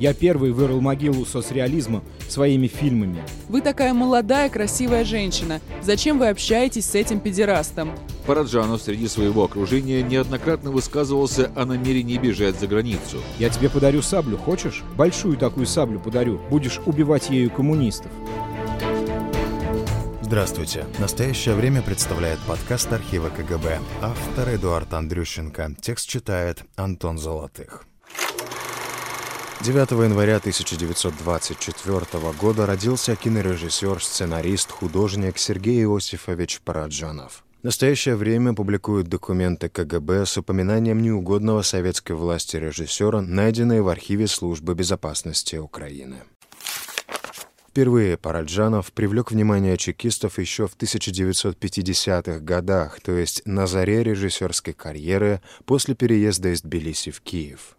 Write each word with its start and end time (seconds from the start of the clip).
Я 0.00 0.14
первый 0.14 0.50
вырыл 0.52 0.80
могилу 0.80 1.26
соцреализма 1.26 2.02
своими 2.26 2.68
фильмами. 2.68 3.22
Вы 3.50 3.60
такая 3.60 3.92
молодая, 3.92 4.48
красивая 4.48 5.04
женщина. 5.04 5.60
Зачем 5.82 6.18
вы 6.18 6.28
общаетесь 6.28 6.86
с 6.86 6.94
этим 6.94 7.20
педерастом? 7.20 7.92
Параджанов 8.26 8.80
среди 8.80 9.08
своего 9.08 9.44
окружения 9.44 10.02
неоднократно 10.02 10.70
высказывался 10.70 11.52
о 11.54 11.66
намерении 11.66 12.16
бежать 12.16 12.58
за 12.58 12.66
границу. 12.66 13.18
Я 13.38 13.50
тебе 13.50 13.68
подарю 13.68 14.00
саблю, 14.00 14.38
хочешь? 14.38 14.82
Большую 14.96 15.36
такую 15.36 15.66
саблю 15.66 16.00
подарю. 16.00 16.40
Будешь 16.48 16.80
убивать 16.86 17.28
ею 17.28 17.50
коммунистов. 17.50 18.10
Здравствуйте. 20.22 20.86
Настоящее 20.98 21.56
время 21.56 21.82
представляет 21.82 22.38
подкаст 22.48 22.90
архива 22.90 23.28
КГБ. 23.28 23.80
Автор 24.00 24.54
Эдуард 24.54 24.94
Андрющенко. 24.94 25.74
Текст 25.82 26.08
читает 26.08 26.62
Антон 26.76 27.18
Золотых. 27.18 27.89
9 29.62 29.90
января 29.90 30.36
1924 30.36 32.32
года 32.40 32.64
родился 32.64 33.14
кинорежиссер, 33.14 34.02
сценарист, 34.02 34.70
художник 34.70 35.36
Сергей 35.36 35.82
Иосифович 35.82 36.62
Параджанов. 36.62 37.44
В 37.60 37.64
настоящее 37.64 38.16
время 38.16 38.54
публикуют 38.54 39.08
документы 39.08 39.68
КГБ 39.68 40.24
с 40.24 40.38
упоминанием 40.38 41.02
неугодного 41.02 41.60
советской 41.60 42.12
власти 42.12 42.56
режиссера, 42.56 43.20
найденные 43.20 43.82
в 43.82 43.88
архиве 43.88 44.28
Службы 44.28 44.74
безопасности 44.74 45.56
Украины. 45.56 46.22
Впервые 47.68 48.16
Параджанов 48.16 48.90
привлек 48.92 49.30
внимание 49.30 49.76
чекистов 49.76 50.38
еще 50.38 50.68
в 50.68 50.76
1950-х 50.78 52.40
годах, 52.40 53.00
то 53.02 53.12
есть 53.12 53.42
на 53.44 53.66
заре 53.66 54.02
режиссерской 54.04 54.72
карьеры 54.72 55.42
после 55.66 55.94
переезда 55.94 56.48
из 56.54 56.62
Тбилиси 56.62 57.10
в 57.10 57.20
Киев. 57.20 57.76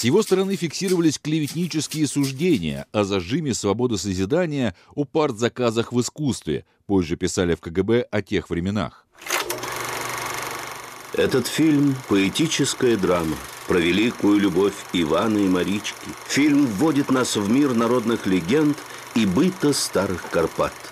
С 0.00 0.04
его 0.04 0.22
стороны 0.22 0.56
фиксировались 0.56 1.18
клеветнические 1.18 2.06
суждения 2.06 2.86
о 2.90 3.04
зажиме 3.04 3.52
свободы 3.52 3.98
созидания, 3.98 4.74
о 4.94 5.04
партзаказах 5.04 5.92
в 5.92 6.00
искусстве. 6.00 6.64
Позже 6.86 7.16
писали 7.16 7.54
в 7.54 7.60
КГБ 7.60 8.06
о 8.10 8.22
тех 8.22 8.48
временах. 8.48 9.06
Этот 11.12 11.46
фильм– 11.46 11.94
поэтическая 12.08 12.96
драма 12.96 13.36
про 13.68 13.78
великую 13.78 14.38
любовь 14.38 14.72
Ивана 14.94 15.36
и 15.36 15.46
Марички. 15.46 16.08
Фильм 16.28 16.64
вводит 16.64 17.10
нас 17.10 17.36
в 17.36 17.50
мир 17.50 17.74
народных 17.74 18.26
легенд 18.26 18.78
и 19.14 19.26
быта 19.26 19.74
старых 19.74 20.30
Карпат– 20.30 20.72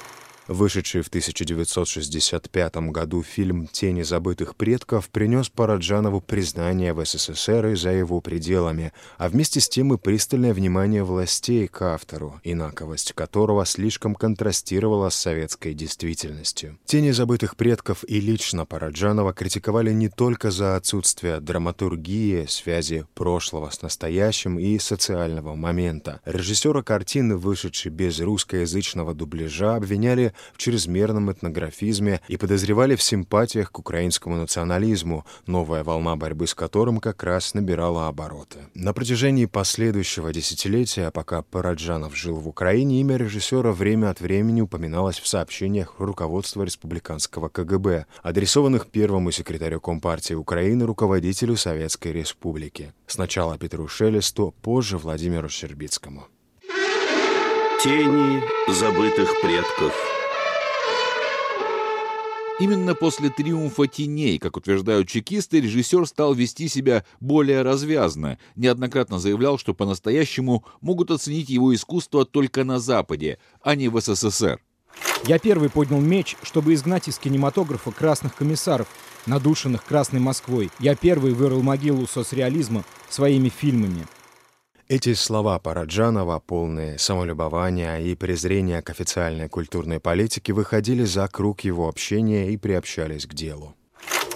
Вышедший 0.48 1.02
в 1.02 1.08
1965 1.08 2.76
году 2.90 3.22
фильм 3.22 3.66
«Тени 3.66 4.00
забытых 4.00 4.56
предков» 4.56 5.10
принес 5.10 5.50
Параджанову 5.50 6.22
признание 6.22 6.94
в 6.94 7.04
СССР 7.04 7.66
и 7.66 7.74
за 7.74 7.90
его 7.90 8.22
пределами, 8.22 8.94
а 9.18 9.28
вместе 9.28 9.60
с 9.60 9.68
тем 9.68 9.92
и 9.92 9.98
пристальное 9.98 10.54
внимание 10.54 11.04
властей 11.04 11.68
к 11.68 11.82
автору, 11.82 12.40
инаковость 12.44 13.12
которого 13.12 13.66
слишком 13.66 14.14
контрастировала 14.14 15.10
с 15.10 15.16
советской 15.16 15.74
действительностью. 15.74 16.78
«Тени 16.86 17.10
забытых 17.10 17.54
предков» 17.54 18.02
и 18.08 18.18
лично 18.18 18.64
Параджанова 18.64 19.34
критиковали 19.34 19.92
не 19.92 20.08
только 20.08 20.50
за 20.50 20.76
отсутствие 20.76 21.40
драматургии, 21.40 22.46
связи 22.48 23.04
прошлого 23.14 23.68
с 23.68 23.82
настоящим 23.82 24.58
и 24.58 24.78
социального 24.78 25.54
момента. 25.54 26.22
Режиссера 26.24 26.82
картины, 26.82 27.36
вышедшей 27.36 27.92
без 27.92 28.18
русскоязычного 28.20 29.12
дубляжа, 29.12 29.76
обвиняли 29.76 30.32
в 30.52 30.58
чрезмерном 30.58 31.30
этнографизме 31.30 32.20
и 32.28 32.36
подозревали 32.36 32.96
в 32.96 33.02
симпатиях 33.02 33.70
к 33.70 33.78
украинскому 33.78 34.36
национализму, 34.36 35.24
новая 35.46 35.84
волна 35.84 36.16
борьбы 36.16 36.46
с 36.46 36.54
которым 36.54 36.98
как 36.98 37.22
раз 37.22 37.54
набирала 37.54 38.08
обороты. 38.08 38.58
На 38.74 38.92
протяжении 38.92 39.46
последующего 39.46 40.32
десятилетия, 40.32 41.10
пока 41.10 41.42
Параджанов 41.42 42.16
жил 42.16 42.36
в 42.36 42.48
Украине, 42.48 43.00
имя 43.00 43.16
режиссера 43.16 43.72
время 43.72 44.10
от 44.10 44.20
времени 44.20 44.60
упоминалось 44.60 45.20
в 45.20 45.28
сообщениях 45.28 45.94
руководства 45.98 46.62
республиканского 46.62 47.48
КГБ, 47.48 48.06
адресованных 48.22 48.88
первому 48.88 49.30
секретарю 49.30 49.80
Компартии 49.80 50.34
Украины, 50.34 50.86
руководителю 50.86 51.56
Советской 51.56 52.12
Республики. 52.12 52.92
Сначала 53.06 53.58
Петру 53.58 53.88
Шелесту, 53.88 54.54
позже 54.62 54.98
Владимиру 54.98 55.48
Щербицкому. 55.48 56.26
Тени 57.82 58.42
забытых 58.68 59.40
предков– 59.40 59.94
Именно 62.60 62.96
после 62.96 63.30
триумфа 63.30 63.86
теней, 63.86 64.40
как 64.40 64.56
утверждают 64.56 65.08
чекисты, 65.08 65.60
режиссер 65.60 66.06
стал 66.06 66.34
вести 66.34 66.66
себя 66.66 67.04
более 67.20 67.62
развязно, 67.62 68.36
неоднократно 68.56 69.20
заявлял, 69.20 69.58
что 69.58 69.74
по-настоящему 69.74 70.64
могут 70.80 71.12
оценить 71.12 71.50
его 71.50 71.72
искусство 71.72 72.24
только 72.24 72.64
на 72.64 72.80
Западе, 72.80 73.38
а 73.62 73.76
не 73.76 73.88
в 73.88 74.00
СССР. 74.00 74.60
Я 75.24 75.38
первый 75.38 75.70
поднял 75.70 76.00
меч, 76.00 76.36
чтобы 76.42 76.74
изгнать 76.74 77.06
из 77.06 77.18
кинематографа 77.18 77.92
красных 77.92 78.34
комиссаров, 78.34 78.88
надушенных 79.26 79.84
Красной 79.84 80.18
Москвой. 80.18 80.70
Я 80.80 80.96
первый 80.96 81.34
вырыл 81.34 81.62
могилу 81.62 82.08
соцреализма 82.08 82.84
своими 83.08 83.50
фильмами. 83.50 84.06
Эти 84.90 85.12
слова 85.12 85.58
Параджанова, 85.58 86.38
полные 86.38 86.98
самолюбования 86.98 87.98
и 87.98 88.14
презрения 88.14 88.80
к 88.80 88.88
официальной 88.88 89.46
культурной 89.46 90.00
политике, 90.00 90.54
выходили 90.54 91.04
за 91.04 91.28
круг 91.28 91.60
его 91.60 91.90
общения 91.90 92.50
и 92.50 92.56
приобщались 92.56 93.26
к 93.26 93.34
делу. 93.34 93.74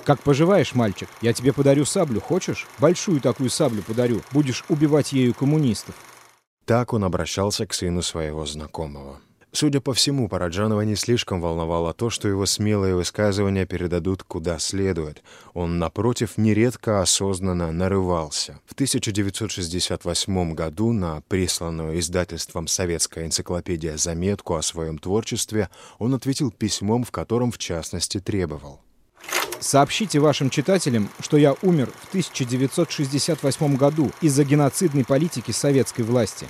«Как 0.05 0.21
поживаешь, 0.21 0.75
мальчик? 0.75 1.09
Я 1.23 1.33
тебе 1.33 1.55
подарю 1.55 1.87
саблю, 1.87 2.21
хочешь? 2.21 2.67
Большую 2.79 3.23
такую 3.23 3.49
саблю 3.49 3.83
подарю. 3.83 4.21
Будешь 4.31 4.65
убивать 4.69 5.15
ею 5.15 5.33
коммунистов». 5.33 5.95
Так 6.67 6.93
он 6.93 7.05
обращался 7.05 7.67
к 7.67 7.73
сыну 7.73 8.03
своего 8.03 8.45
знакомого. 8.45 9.21
Судя 9.55 9.83
по 9.83 9.93
всему, 9.93 10.31
Параджанова 10.31 10.81
не 10.81 10.97
слишком 10.97 11.43
волновало 11.43 11.93
то, 11.93 12.09
что 12.09 12.27
его 12.27 12.47
смелые 12.47 12.95
высказывания 12.95 13.67
передадут 13.67 14.23
куда 14.23 14.59
следует. 14.59 15.23
Он, 15.53 15.79
напротив, 15.79 16.39
нередко 16.39 17.03
осознанно 17.03 17.71
нарывался. 17.71 18.61
В 18.65 18.73
1968 18.73 20.55
году 20.55 20.93
на 20.93 21.21
присланную 21.29 21.99
издательством 21.99 22.67
«Советская 22.67 23.27
энциклопедия» 23.27 23.99
заметку 23.99 24.55
о 24.55 24.63
своем 24.63 24.97
творчестве 24.97 25.69
он 25.99 26.15
ответил 26.15 26.51
письмом, 26.51 27.05
в 27.05 27.11
котором, 27.11 27.53
в 27.53 27.59
частности, 27.59 28.21
требовал. 28.21 28.81
Сообщите 29.61 30.19
вашим 30.19 30.49
читателям, 30.49 31.11
что 31.21 31.37
я 31.37 31.55
умер 31.61 31.93
в 32.01 32.09
1968 32.09 33.77
году 33.77 34.11
из-за 34.23 34.45
геноцидной 34.45 35.05
политики 35.05 35.51
советской 35.51 36.03
власти. 36.03 36.49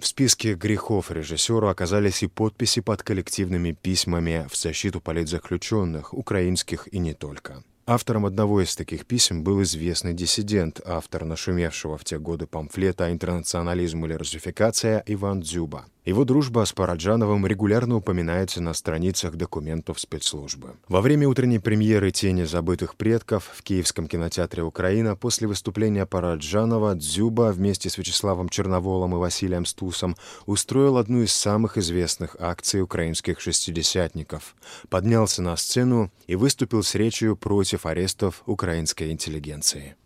В 0.00 0.06
списке 0.06 0.54
грехов 0.54 1.12
режиссера 1.12 1.70
оказались 1.70 2.24
и 2.24 2.26
подписи 2.26 2.80
под 2.80 3.04
коллективными 3.04 3.72
письмами 3.72 4.46
в 4.50 4.56
защиту 4.56 5.00
политзаключенных, 5.00 6.12
украинских 6.12 6.88
и 6.92 6.98
не 6.98 7.14
только. 7.14 7.62
Автором 7.86 8.26
одного 8.26 8.60
из 8.60 8.74
таких 8.74 9.06
писем 9.06 9.44
был 9.44 9.62
известный 9.62 10.12
диссидент, 10.12 10.80
автор 10.84 11.24
нашумевшего 11.24 11.96
в 11.96 12.04
те 12.04 12.18
годы 12.18 12.46
памфлета 12.46 13.12
«Интернационализм 13.12 14.04
или 14.06 14.14
русификация» 14.14 15.04
Иван 15.06 15.42
Дзюба. 15.42 15.86
Его 16.04 16.26
дружба 16.26 16.66
с 16.66 16.72
Параджановым 16.74 17.46
регулярно 17.46 17.96
упоминается 17.96 18.60
на 18.60 18.74
страницах 18.74 19.36
документов 19.36 19.98
спецслужбы. 19.98 20.74
Во 20.86 21.00
время 21.00 21.26
утренней 21.26 21.58
премьеры 21.58 22.10
«Тени 22.10 22.44
забытых 22.44 22.96
предков» 22.96 23.50
в 23.54 23.62
Киевском 23.62 24.06
кинотеатре 24.06 24.62
«Украина» 24.62 25.16
после 25.16 25.48
выступления 25.48 26.04
Параджанова 26.04 26.94
Дзюба 26.94 27.52
вместе 27.52 27.88
с 27.88 27.96
Вячеславом 27.96 28.50
Черноволом 28.50 29.14
и 29.14 29.18
Василием 29.18 29.64
Стусом 29.64 30.14
устроил 30.44 30.98
одну 30.98 31.22
из 31.22 31.32
самых 31.32 31.78
известных 31.78 32.36
акций 32.38 32.82
украинских 32.82 33.40
шестидесятников. 33.40 34.56
Поднялся 34.90 35.40
на 35.40 35.56
сцену 35.56 36.12
и 36.26 36.36
выступил 36.36 36.82
с 36.82 36.94
речью 36.94 37.34
против 37.34 37.86
арестов 37.86 38.42
украинской 38.44 39.10
интеллигенции. 39.10 39.96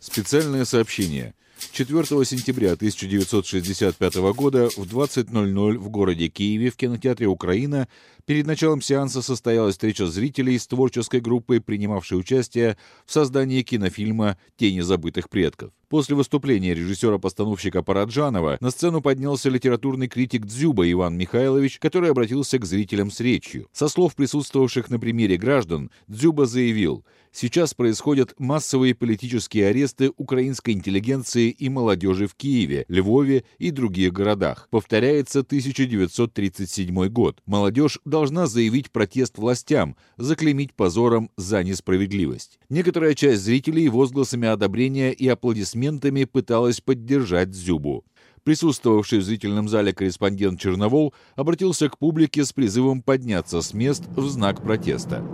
Специальное 0.00 0.64
сообщение– 0.64 1.34
4 1.72 2.24
сентября 2.24 2.72
1965 2.72 4.14
года 4.34 4.68
в 4.70 4.82
20.00 4.82 5.78
в 5.78 5.88
городе 5.88 6.28
Киеве 6.28 6.70
в 6.70 6.76
кинотеатре 6.76 7.26
«Украина» 7.26 7.88
перед 8.26 8.46
началом 8.46 8.80
сеанса 8.80 9.22
состоялась 9.22 9.74
встреча 9.74 10.06
зрителей 10.06 10.58
с 10.58 10.66
творческой 10.66 11.20
группой, 11.20 11.60
принимавшей 11.60 12.18
участие 12.18 12.76
в 13.06 13.12
создании 13.12 13.62
кинофильма 13.62 14.38
«Тени 14.56 14.80
забытых 14.80 15.28
предков». 15.28 15.72
После 15.88 16.16
выступления 16.16 16.74
режиссера-постановщика 16.74 17.82
Параджанова 17.82 18.56
на 18.60 18.70
сцену 18.70 19.00
поднялся 19.00 19.48
литературный 19.48 20.08
критик 20.08 20.44
Дзюба 20.44 20.90
Иван 20.90 21.16
Михайлович, 21.16 21.78
который 21.78 22.10
обратился 22.10 22.58
к 22.58 22.64
зрителям 22.64 23.10
с 23.10 23.20
речью. 23.20 23.68
Со 23.72 23.88
слов 23.88 24.16
присутствовавших 24.16 24.90
на 24.90 24.98
примере 24.98 25.36
граждан, 25.36 25.90
Дзюба 26.08 26.46
заявил– 26.46 27.04
Сейчас 27.36 27.74
происходят 27.74 28.32
массовые 28.38 28.94
политические 28.94 29.66
аресты 29.66 30.12
украинской 30.16 30.70
интеллигенции 30.70 31.50
и 31.50 31.68
молодежи 31.68 32.28
в 32.28 32.36
Киеве, 32.36 32.84
Львове 32.86 33.42
и 33.58 33.72
других 33.72 34.12
городах. 34.12 34.68
Повторяется 34.70 35.40
1937 35.40 37.08
год. 37.08 37.42
Молодежь 37.44 37.98
должна 38.14 38.46
заявить 38.46 38.92
протест 38.92 39.38
властям, 39.38 39.96
заклеймить 40.18 40.72
позором 40.72 41.32
за 41.36 41.64
несправедливость. 41.64 42.60
Некоторая 42.68 43.14
часть 43.16 43.42
зрителей 43.42 43.88
возгласами 43.88 44.46
одобрения 44.46 45.10
и 45.10 45.26
аплодисментами 45.26 46.22
пыталась 46.22 46.80
поддержать 46.80 47.50
Дзюбу. 47.50 48.04
Присутствовавший 48.44 49.18
в 49.18 49.24
зрительном 49.24 49.68
зале 49.68 49.92
корреспондент 49.92 50.60
Черновол 50.60 51.12
обратился 51.34 51.88
к 51.88 51.98
публике 51.98 52.44
с 52.44 52.52
призывом 52.52 53.02
подняться 53.02 53.60
с 53.60 53.74
мест 53.74 54.04
в 54.14 54.28
знак 54.28 54.62
протеста. 54.62 55.24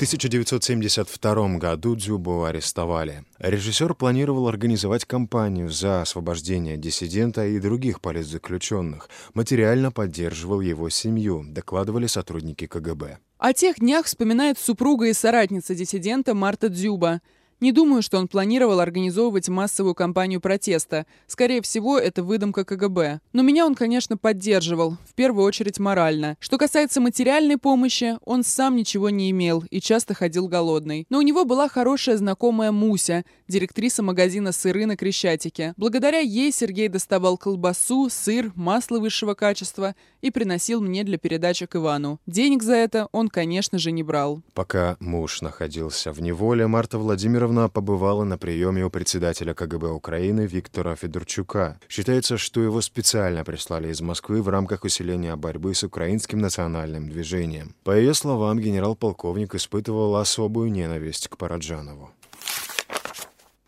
В 0.00 0.02
1972 0.02 1.58
году 1.58 1.94
Дзюбу 1.94 2.44
арестовали. 2.44 3.26
Режиссер 3.38 3.92
планировал 3.92 4.48
организовать 4.48 5.04
кампанию 5.04 5.68
за 5.68 6.00
освобождение 6.00 6.78
диссидента 6.78 7.46
и 7.46 7.60
других 7.60 8.00
политзаключенных. 8.00 9.10
Материально 9.34 9.92
поддерживал 9.92 10.62
его 10.62 10.88
семью, 10.88 11.44
докладывали 11.46 12.06
сотрудники 12.06 12.66
КГБ. 12.66 13.18
О 13.36 13.52
тех 13.52 13.78
днях 13.80 14.06
вспоминает 14.06 14.58
супруга 14.58 15.06
и 15.06 15.12
соратница 15.12 15.74
диссидента 15.74 16.32
Марта 16.32 16.70
Дзюба. 16.70 17.20
Не 17.60 17.72
думаю, 17.72 18.00
что 18.00 18.16
он 18.16 18.26
планировал 18.26 18.80
организовывать 18.80 19.50
массовую 19.50 19.94
кампанию 19.94 20.40
протеста. 20.40 21.04
Скорее 21.26 21.60
всего, 21.60 21.98
это 21.98 22.22
выдумка 22.22 22.64
КГБ. 22.64 23.20
Но 23.34 23.42
меня 23.42 23.66
он, 23.66 23.74
конечно, 23.74 24.16
поддерживал, 24.16 24.96
в 25.06 25.12
первую 25.14 25.44
очередь 25.44 25.78
морально. 25.78 26.38
Что 26.40 26.56
касается 26.56 27.02
материальной 27.02 27.58
помощи, 27.58 28.16
он 28.24 28.44
сам 28.44 28.76
ничего 28.76 29.10
не 29.10 29.30
имел 29.30 29.62
и 29.70 29.80
часто 29.82 30.14
ходил 30.14 30.48
голодный. 30.48 31.06
Но 31.10 31.18
у 31.18 31.22
него 31.22 31.44
была 31.44 31.68
хорошая 31.68 32.16
знакомая 32.16 32.72
Муся, 32.72 33.24
директриса 33.46 34.02
магазина 34.02 34.52
сыры 34.52 34.86
на 34.86 34.96
Крещатике. 34.96 35.74
Благодаря 35.76 36.20
ей 36.20 36.52
Сергей 36.52 36.88
доставал 36.88 37.36
колбасу, 37.36 38.08
сыр, 38.08 38.52
масло 38.54 39.00
высшего 39.00 39.34
качества 39.34 39.94
и 40.22 40.30
приносил 40.30 40.80
мне 40.80 41.04
для 41.04 41.18
передачи 41.18 41.66
к 41.66 41.76
Ивану. 41.76 42.20
Денег 42.26 42.62
за 42.62 42.74
это 42.74 43.08
он, 43.12 43.28
конечно 43.28 43.78
же, 43.78 43.92
не 43.92 44.02
брал. 44.02 44.42
Пока 44.54 44.96
муж 44.98 45.42
находился 45.42 46.10
в 46.12 46.22
неволе, 46.22 46.66
Марта 46.66 46.96
Владимировна 46.96 47.49
Ивановна 47.50 47.68
побывала 47.68 48.24
на 48.24 48.38
приеме 48.38 48.84
у 48.84 48.90
председателя 48.90 49.54
КГБ 49.54 49.88
Украины 49.88 50.46
Виктора 50.46 50.94
Федорчука. 50.94 51.80
Считается, 51.88 52.38
что 52.38 52.62
его 52.62 52.80
специально 52.80 53.44
прислали 53.44 53.90
из 53.90 54.00
Москвы 54.00 54.40
в 54.40 54.48
рамках 54.48 54.84
усиления 54.84 55.34
борьбы 55.34 55.74
с 55.74 55.82
украинским 55.82 56.38
национальным 56.38 57.08
движением. 57.08 57.74
По 57.82 57.90
ее 57.96 58.14
словам, 58.14 58.60
генерал-полковник 58.60 59.56
испытывал 59.56 60.14
особую 60.14 60.70
ненависть 60.70 61.26
к 61.26 61.36
Параджанову. 61.36 62.10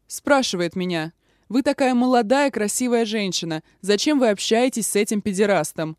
Спрашивает 0.06 0.76
меня, 0.76 1.12
«Вы 1.49 1.62
такая 1.62 1.94
молодая, 1.94 2.52
красивая 2.52 3.05
женщина. 3.05 3.62
Зачем 3.81 4.20
вы 4.20 4.31
общаетесь 4.31 4.87
с 4.87 4.94
этим 4.94 5.20
педерастом?» 5.20 5.96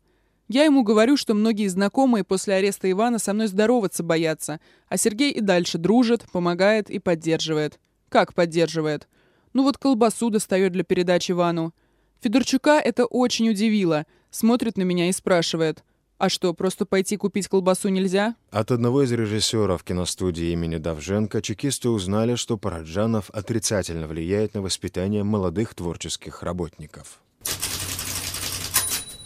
Я 0.48 0.64
ему 0.64 0.82
говорю, 0.82 1.16
что 1.16 1.32
многие 1.32 1.68
знакомые 1.68 2.22
после 2.22 2.54
ареста 2.54 2.90
Ивана 2.90 3.18
со 3.18 3.32
мной 3.32 3.46
здороваться 3.46 4.02
боятся, 4.02 4.60
а 4.88 4.96
Сергей 4.98 5.32
и 5.32 5.40
дальше 5.40 5.78
дружит, 5.78 6.26
помогает 6.30 6.90
и 6.90 6.98
поддерживает. 6.98 7.78
Как 8.10 8.34
поддерживает? 8.34 9.08
Ну 9.54 9.62
вот 9.62 9.78
колбасу 9.78 10.28
достает 10.30 10.72
для 10.72 10.84
передачи 10.84 11.32
Ивану. 11.32 11.72
Федорчука 12.20 12.78
это 12.78 13.06
очень 13.06 13.48
удивило. 13.48 14.04
Смотрит 14.30 14.76
на 14.76 14.82
меня 14.82 15.08
и 15.08 15.12
спрашивает. 15.12 15.82
А 16.18 16.28
что, 16.28 16.54
просто 16.54 16.86
пойти 16.86 17.16
купить 17.16 17.48
колбасу 17.48 17.88
нельзя? 17.88 18.36
От 18.50 18.70
одного 18.70 19.02
из 19.02 19.12
режиссеров 19.12 19.82
киностудии 19.82 20.52
имени 20.52 20.76
Давженко 20.76 21.42
чекисты 21.42 21.88
узнали, 21.88 22.36
что 22.36 22.56
Параджанов 22.56 23.30
отрицательно 23.30 24.06
влияет 24.06 24.54
на 24.54 24.62
воспитание 24.62 25.24
молодых 25.24 25.74
творческих 25.74 26.42
работников. 26.42 27.20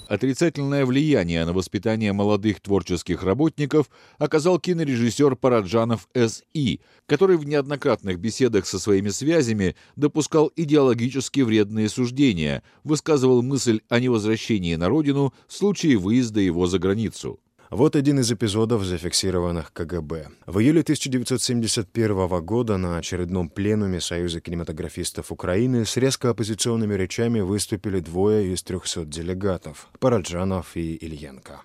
Отрицательное 0.08 0.87
влияние 0.87 1.44
на 1.44 1.52
воспитание 1.52 2.14
молодых 2.14 2.60
творческих 2.60 3.22
работников 3.22 3.90
оказал 4.16 4.58
кинорежиссер 4.58 5.37
Параджанов 5.37 6.08
С.И., 6.14 6.81
который 7.05 7.37
в 7.37 7.44
неоднократных 7.44 8.19
беседах 8.19 8.66
со 8.66 8.78
своими 8.78 9.10
связями 9.10 9.76
допускал 9.96 10.50
идеологически 10.56 11.40
вредные 11.40 11.90
суждения, 11.90 12.62
высказывал 12.84 13.43
мысль 13.43 13.82
о 13.90 14.00
невозвращении 14.00 14.76
на 14.76 14.88
родину 14.88 15.34
в 15.46 15.52
случае 15.52 15.99
выезда 15.99 16.40
его 16.40 16.66
за 16.66 16.78
границу. 16.78 17.38
Вот 17.70 17.97
один 17.97 18.19
из 18.19 18.32
эпизодов, 18.32 18.82
зафиксированных 18.82 19.75
КГБ. 19.75 20.29
В 20.47 20.59
июле 20.59 20.81
1971 20.81 22.41
года 22.43 22.79
на 22.79 22.97
очередном 22.97 23.50
пленуме 23.50 24.00
Союза 24.00 24.41
кинематографистов 24.41 25.31
Украины 25.31 25.85
с 25.85 25.99
резко 25.99 26.31
оппозиционными 26.31 26.94
речами 26.94 27.41
выступили 27.41 28.00
двое 28.00 28.55
из 28.55 28.62
300 28.62 29.05
делегатов– 29.05 29.88
Параджанов 30.00 30.76
и 30.76 30.97
Ильенко. 30.97 31.61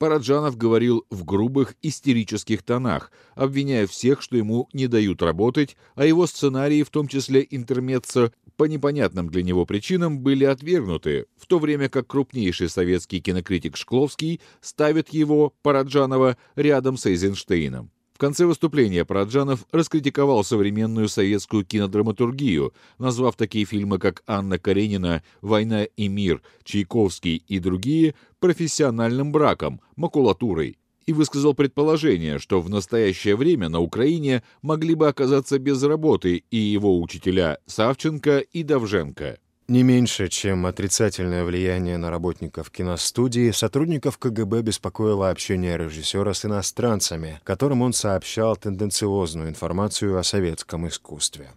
Параджанов 0.00 0.56
говорил 0.56 1.04
в 1.10 1.26
грубых 1.26 1.74
истерических 1.82 2.62
тонах, 2.62 3.12
обвиняя 3.34 3.86
всех, 3.86 4.22
что 4.22 4.38
ему 4.38 4.66
не 4.72 4.86
дают 4.86 5.20
работать, 5.20 5.76
а 5.94 6.06
его 6.06 6.26
сценарии, 6.26 6.82
в 6.82 6.88
том 6.88 7.06
числе 7.06 7.46
интермеццо, 7.50 8.32
по 8.56 8.64
непонятным 8.64 9.28
для 9.28 9.42
него 9.42 9.66
причинам 9.66 10.20
были 10.20 10.46
отвергнуты, 10.46 11.26
в 11.36 11.44
то 11.44 11.58
время 11.58 11.90
как 11.90 12.06
крупнейший 12.06 12.70
советский 12.70 13.20
кинокритик 13.20 13.76
Шкловский 13.76 14.40
ставит 14.62 15.10
его, 15.10 15.52
Параджанова, 15.60 16.38
рядом 16.56 16.96
с 16.96 17.04
Эйзенштейном 17.04 17.90
конце 18.20 18.44
выступления 18.44 19.04
Параджанов 19.04 19.66
раскритиковал 19.72 20.44
современную 20.44 21.08
советскую 21.08 21.64
кинодраматургию, 21.64 22.74
назвав 22.98 23.34
такие 23.34 23.64
фильмы, 23.64 23.98
как 23.98 24.22
«Анна 24.26 24.58
Каренина», 24.58 25.24
«Война 25.40 25.84
и 25.84 26.08
мир», 26.08 26.42
«Чайковский» 26.62 27.42
и 27.48 27.58
другие 27.58 28.14
профессиональным 28.38 29.32
браком, 29.32 29.80
макулатурой, 29.96 30.76
и 31.06 31.12
высказал 31.14 31.54
предположение, 31.54 32.38
что 32.38 32.60
в 32.60 32.68
настоящее 32.68 33.36
время 33.36 33.70
на 33.70 33.80
Украине 33.80 34.42
могли 34.60 34.94
бы 34.94 35.08
оказаться 35.08 35.58
без 35.58 35.82
работы 35.82 36.44
и 36.50 36.56
его 36.58 37.00
учителя 37.00 37.58
Савченко 37.66 38.40
и 38.40 38.62
Давженко. 38.62 39.38
Не 39.70 39.84
меньше, 39.84 40.26
чем 40.26 40.66
отрицательное 40.66 41.44
влияние 41.44 41.96
на 41.96 42.10
работников 42.10 42.72
киностудии, 42.72 43.52
сотрудников 43.52 44.18
КГБ 44.18 44.62
беспокоило 44.62 45.30
общение 45.30 45.78
режиссера 45.78 46.34
с 46.34 46.44
иностранцами, 46.44 47.40
которым 47.44 47.82
он 47.82 47.92
сообщал 47.92 48.56
тенденциозную 48.56 49.48
информацию 49.48 50.18
о 50.18 50.24
советском 50.24 50.88
искусстве. 50.88 51.52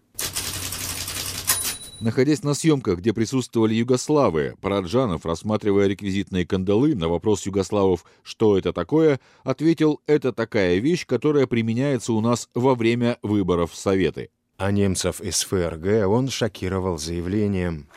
Находясь 2.02 2.44
на 2.44 2.54
съемках, 2.54 3.00
где 3.00 3.14
присутствовали 3.14 3.74
югославы, 3.74 4.58
Параджанов, 4.62 5.26
рассматривая 5.26 5.88
реквизитные 5.88 6.46
кандалы, 6.46 6.94
на 6.94 7.10
вопрос 7.10 7.48
югославов 7.48 8.06
«что 8.22 8.60
это 8.60 8.74
такое?», 8.74 9.20
ответил 9.44 10.02
«это 10.06 10.34
такая 10.34 10.78
вещь, 10.78 11.08
которая 11.08 11.48
применяется 11.48 12.14
у 12.14 12.22
нас 12.22 12.48
во 12.54 12.76
время 12.76 13.18
выборов 13.24 13.72
в 13.72 13.76
Советы». 13.76 14.30
А 14.58 14.72
немцев 14.72 15.20
из 15.22 15.44
ФРГ 15.44 16.08
он 16.08 16.30
шокировал 16.30 16.98
заявлением. 16.98 17.88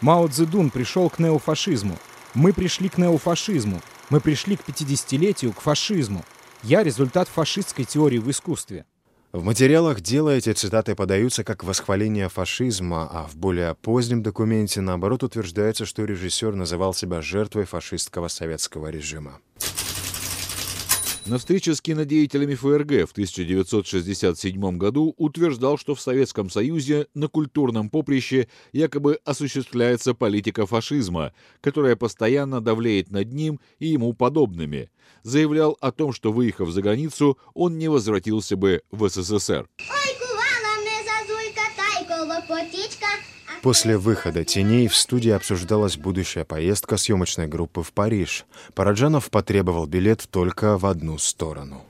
Мао 0.00 0.26
Цзэдун 0.28 0.70
пришел 0.70 1.08
к 1.10 1.18
неофашизму. 1.18 1.98
Мы 2.34 2.52
пришли 2.52 2.88
к 2.88 2.98
неофашизму. 2.98 3.80
Мы 4.08 4.20
пришли 4.20 4.56
к 4.56 4.62
50-летию, 4.68 5.52
к 5.52 5.60
фашизму. 5.60 6.24
Я 6.62 6.82
результат 6.82 7.28
фашистской 7.28 7.84
теории 7.84 8.18
в 8.18 8.30
искусстве. 8.30 8.84
В 9.32 9.44
материалах 9.44 10.00
дела 10.00 10.30
эти 10.30 10.52
цитаты 10.52 10.96
подаются 10.96 11.44
как 11.44 11.62
восхваление 11.62 12.28
фашизма, 12.28 13.08
а 13.08 13.28
в 13.28 13.36
более 13.36 13.76
позднем 13.76 14.24
документе, 14.24 14.80
наоборот, 14.80 15.22
утверждается, 15.22 15.86
что 15.86 16.04
режиссер 16.04 16.56
называл 16.56 16.94
себя 16.94 17.22
жертвой 17.22 17.64
фашистского 17.64 18.26
советского 18.26 18.88
режима. 18.88 19.38
На 21.26 21.38
встрече 21.38 21.74
с 21.74 21.80
кинодеятелями 21.82 22.54
ФРГ 22.54 23.08
в 23.08 23.12
1967 23.12 24.78
году 24.78 25.14
утверждал, 25.18 25.76
что 25.76 25.94
в 25.94 26.00
Советском 26.00 26.48
Союзе 26.48 27.06
на 27.14 27.28
культурном 27.28 27.90
поприще 27.90 28.48
якобы 28.72 29.20
осуществляется 29.24 30.14
политика 30.14 30.66
фашизма, 30.66 31.32
которая 31.60 31.94
постоянно 31.94 32.60
давлеет 32.60 33.10
над 33.10 33.32
ним 33.32 33.60
и 33.78 33.88
ему 33.88 34.14
подобными. 34.14 34.90
Заявлял 35.22 35.76
о 35.80 35.92
том, 35.92 36.12
что, 36.12 36.32
выехав 36.32 36.70
за 36.70 36.80
границу, 36.80 37.38
он 37.54 37.76
не 37.78 37.88
возвратился 37.88 38.56
бы 38.56 38.82
в 38.90 39.08
СССР. 39.08 39.68
После 43.62 43.98
выхода 43.98 44.44
«Теней» 44.44 44.88
в 44.88 44.96
студии 44.96 45.30
обсуждалась 45.30 45.96
будущая 45.96 46.44
поездка 46.44 46.96
съемочной 46.96 47.46
группы 47.46 47.82
в 47.82 47.92
Париж. 47.92 48.46
Параджанов 48.74 49.30
потребовал 49.30 49.86
билет 49.86 50.26
только 50.30 50.78
в 50.78 50.86
одну 50.86 51.18
сторону. 51.18 51.84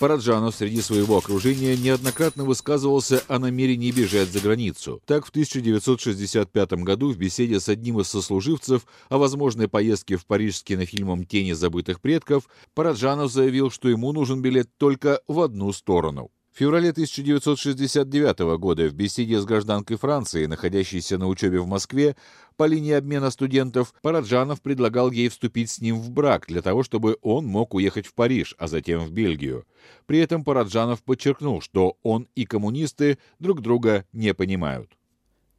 Параджанов 0.00 0.54
среди 0.54 0.80
своего 0.80 1.18
окружения 1.18 1.76
неоднократно 1.76 2.44
высказывался 2.44 3.22
о 3.28 3.38
намерении 3.38 3.90
бежать 3.90 4.30
за 4.30 4.40
границу. 4.40 5.02
Так, 5.04 5.26
в 5.26 5.28
1965 5.28 6.72
году 6.72 7.12
в 7.12 7.18
беседе 7.18 7.60
с 7.60 7.68
одним 7.68 8.00
из 8.00 8.08
сослуживцев 8.08 8.86
о 9.10 9.18
возможной 9.18 9.68
поездке 9.68 10.16
в 10.16 10.24
Париж 10.24 10.56
с 10.56 10.62
кинофильмом 10.62 11.26
«Тени 11.26 11.52
забытых 11.52 12.00
предков» 12.00 12.44
Параджанов 12.74 13.30
заявил, 13.30 13.70
что 13.70 13.90
ему 13.90 14.12
нужен 14.12 14.40
билет 14.40 14.70
только 14.78 15.20
в 15.28 15.38
одну 15.38 15.70
сторону. 15.70 16.30
В 16.52 16.58
феврале 16.58 16.90
1969 16.90 18.58
года 18.58 18.88
в 18.88 18.92
беседе 18.92 19.40
с 19.40 19.44
гражданкой 19.44 19.96
Франции, 19.96 20.46
находящейся 20.46 21.16
на 21.16 21.28
учебе 21.28 21.60
в 21.60 21.66
Москве, 21.66 22.16
по 22.56 22.66
линии 22.66 22.92
обмена 22.92 23.30
студентов, 23.30 23.94
Параджанов 24.02 24.60
предлагал 24.60 25.12
ей 25.12 25.28
вступить 25.28 25.70
с 25.70 25.80
ним 25.80 26.00
в 26.00 26.10
брак 26.10 26.46
для 26.48 26.60
того, 26.60 26.82
чтобы 26.82 27.16
он 27.22 27.46
мог 27.46 27.74
уехать 27.74 28.06
в 28.06 28.14
Париж, 28.14 28.56
а 28.58 28.66
затем 28.66 29.04
в 29.04 29.12
Бельгию. 29.12 29.64
При 30.06 30.18
этом 30.18 30.42
Параджанов 30.42 31.02
подчеркнул, 31.04 31.60
что 31.60 31.96
он 32.02 32.26
и 32.34 32.44
коммунисты 32.44 33.18
друг 33.38 33.60
друга 33.60 34.04
не 34.12 34.34
понимают. 34.34 34.90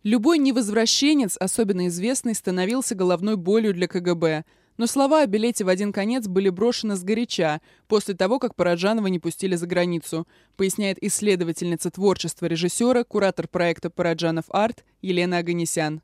Любой 0.03 0.39
невозвращенец, 0.39 1.37
особенно 1.39 1.87
известный, 1.87 2.35
становился 2.35 2.95
головной 2.95 3.37
болью 3.37 3.73
для 3.73 3.87
КГБ– 3.87 4.43
но 4.77 4.87
слова 4.87 5.21
о 5.21 5.27
билете 5.27 5.63
в 5.63 5.69
один 5.69 5.91
конец 5.91 6.27
были 6.27 6.49
брошены 6.49 6.95
сгоряча, 6.95 7.61
после 7.87 8.13
того, 8.13 8.39
как 8.39 8.55
Параджанова 8.55 9.07
не 9.07 9.19
пустили 9.19 9.55
за 9.55 9.67
границу, 9.67 10.27
поясняет 10.55 10.97
исследовательница 11.01 11.91
творчества 11.91 12.45
режиссера, 12.45 13.03
куратор 13.03 13.47
проекта 13.47 13.89
«Параджанов 13.89 14.45
Арт» 14.49 14.83
Елена 15.01 15.39
Аганесян. 15.39 16.01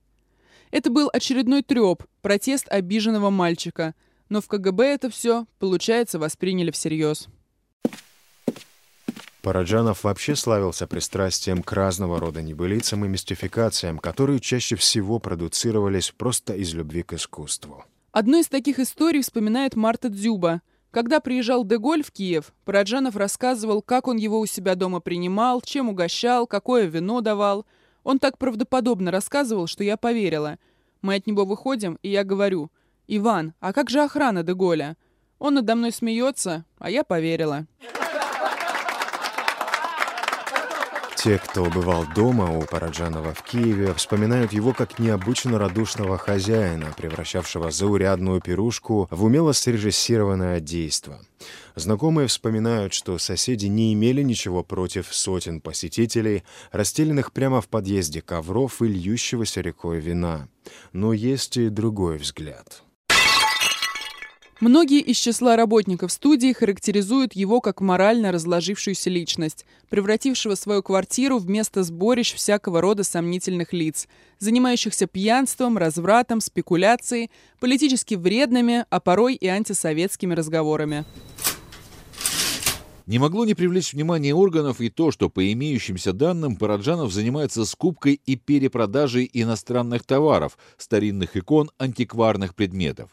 Это 0.71 0.89
был 0.89 1.09
очередной 1.11 1.63
треп, 1.63 2.03
протест 2.21 2.67
обиженного 2.69 3.29
мальчика. 3.29 3.95
Но 4.29 4.41
в 4.41 4.47
КГБ 4.47 4.83
это 4.83 5.09
все, 5.09 5.45
получается, 5.59 6.19
восприняли 6.19 6.71
всерьез. 6.71 7.29
Параджанов 9.41 10.03
вообще 10.03 10.35
славился 10.35 10.87
пристрастием 10.87 11.63
к 11.63 11.71
разного 11.71 12.19
рода 12.19 12.41
небылицам 12.41 13.05
и 13.05 13.07
мистификациям, 13.07 13.97
которые 13.97 14.41
чаще 14.41 14.75
всего 14.75 15.19
продуцировались 15.19 16.11
просто 16.11 16.53
из 16.53 16.73
любви 16.73 17.03
к 17.03 17.13
искусству. 17.13 17.85
Одну 18.11 18.39
из 18.39 18.47
таких 18.47 18.79
историй 18.79 19.21
вспоминает 19.21 19.75
Марта 19.75 20.09
Дзюба. 20.09 20.61
Когда 20.91 21.19
приезжал 21.19 21.65
Деголь 21.65 22.03
в 22.03 22.11
Киев, 22.11 22.53
Параджанов 22.65 23.15
рассказывал, 23.15 23.81
как 23.81 24.07
он 24.07 24.17
его 24.17 24.39
у 24.39 24.45
себя 24.45 24.75
дома 24.75 24.99
принимал, 24.99 25.61
чем 25.61 25.89
угощал, 25.89 26.47
какое 26.47 26.85
вино 26.85 27.21
давал. 27.21 27.65
Он 28.03 28.19
так 28.19 28.37
правдоподобно 28.37 29.11
рассказывал, 29.11 29.67
что 29.67 29.83
я 29.83 29.97
поверила. 29.97 30.57
Мы 31.01 31.15
от 31.15 31.27
него 31.27 31.45
выходим, 31.45 31.99
и 32.01 32.09
я 32.09 32.23
говорю, 32.23 32.71
«Иван, 33.07 33.53
а 33.59 33.73
как 33.73 33.89
же 33.89 34.01
охрана 34.01 34.43
Деголя?» 34.43 34.97
Он 35.39 35.53
надо 35.53 35.75
мной 35.75 35.91
смеется, 35.91 36.65
а 36.79 36.89
я 36.89 37.03
поверила. 37.03 37.67
Те, 41.27 41.39
кто 41.39 41.65
бывал 41.65 42.05
дома 42.15 42.57
у 42.57 42.61
Параджанова 42.61 43.33
в 43.33 43.43
Киеве, 43.43 43.93
вспоминают 43.95 44.53
его 44.53 44.71
как 44.71 44.97
необычно 44.97 45.59
радушного 45.59 46.17
хозяина, 46.17 46.93
превращавшего 46.95 47.69
заурядную 47.69 48.39
пирушку 48.39 49.09
в 49.11 49.25
умело 49.25 49.51
срежиссированное 49.51 50.61
действо. 50.61 51.19
Знакомые 51.75 52.29
вспоминают, 52.29 52.93
что 52.93 53.17
соседи 53.17 53.65
не 53.65 53.93
имели 53.93 54.21
ничего 54.21 54.63
против 54.63 55.13
сотен 55.13 55.59
посетителей, 55.59 56.45
расстеленных 56.71 57.33
прямо 57.33 57.59
в 57.59 57.67
подъезде 57.67 58.21
ковров 58.21 58.81
и 58.81 58.87
льющегося 58.87 59.59
рекой 59.59 59.99
вина. 59.99 60.47
Но 60.93 61.11
есть 61.11 61.57
и 61.57 61.67
другой 61.67 62.19
взгляд. 62.19 62.83
Многие 64.59 65.01
из 65.01 65.17
числа 65.17 65.55
работников 65.55 66.11
студии 66.11 66.51
характеризуют 66.51 67.33
его 67.33 67.61
как 67.61 67.79
морально 67.79 68.31
разложившуюся 68.31 69.11
личность, 69.11 69.67
превратившего 69.89 70.55
свою 70.55 70.81
квартиру 70.81 71.37
в 71.37 71.47
место 71.47 71.83
сборищ 71.83 72.33
всякого 72.33 72.81
рода 72.81 73.03
сомнительных 73.03 73.71
лиц, 73.71 74.07
занимающихся 74.39 75.05
пьянством, 75.05 75.77
развратом, 75.77 76.41
спекуляцией, 76.41 77.29
политически 77.59 78.15
вредными, 78.15 78.85
а 78.89 78.99
порой 78.99 79.35
и 79.35 79.45
антисоветскими 79.45 80.33
разговорами. 80.33 81.05
Не 83.05 83.19
могло 83.19 83.45
не 83.45 83.53
привлечь 83.53 83.93
внимание 83.93 84.33
органов 84.33 84.81
и 84.81 84.89
то, 84.89 85.11
что 85.11 85.29
по 85.29 85.53
имеющимся 85.53 86.13
данным 86.13 86.55
Параджанов 86.55 87.13
занимается 87.13 87.63
скупкой 87.63 88.19
и 88.25 88.35
перепродажей 88.35 89.29
иностранных 89.31 90.03
товаров, 90.03 90.57
старинных 90.77 91.37
икон, 91.37 91.69
антикварных 91.77 92.55
предметов. 92.55 93.11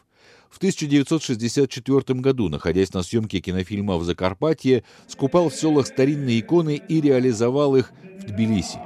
В 0.55 0.57
1964 0.57 2.21
году, 2.21 2.47
находясь 2.47 2.93
на 2.93 3.03
съемке 3.03 3.41
кинофильма 3.41 3.97
в 3.97 4.05
Закарпатье, 4.05 4.85
скупал 5.05 5.49
в 5.49 5.53
селах 5.53 5.85
старинные 5.85 6.39
иконы 6.39 6.81
и 6.87 7.01
реализовал 7.01 7.75
их 7.75 7.91
в 8.21 8.27
Тбилиси. 8.27 8.79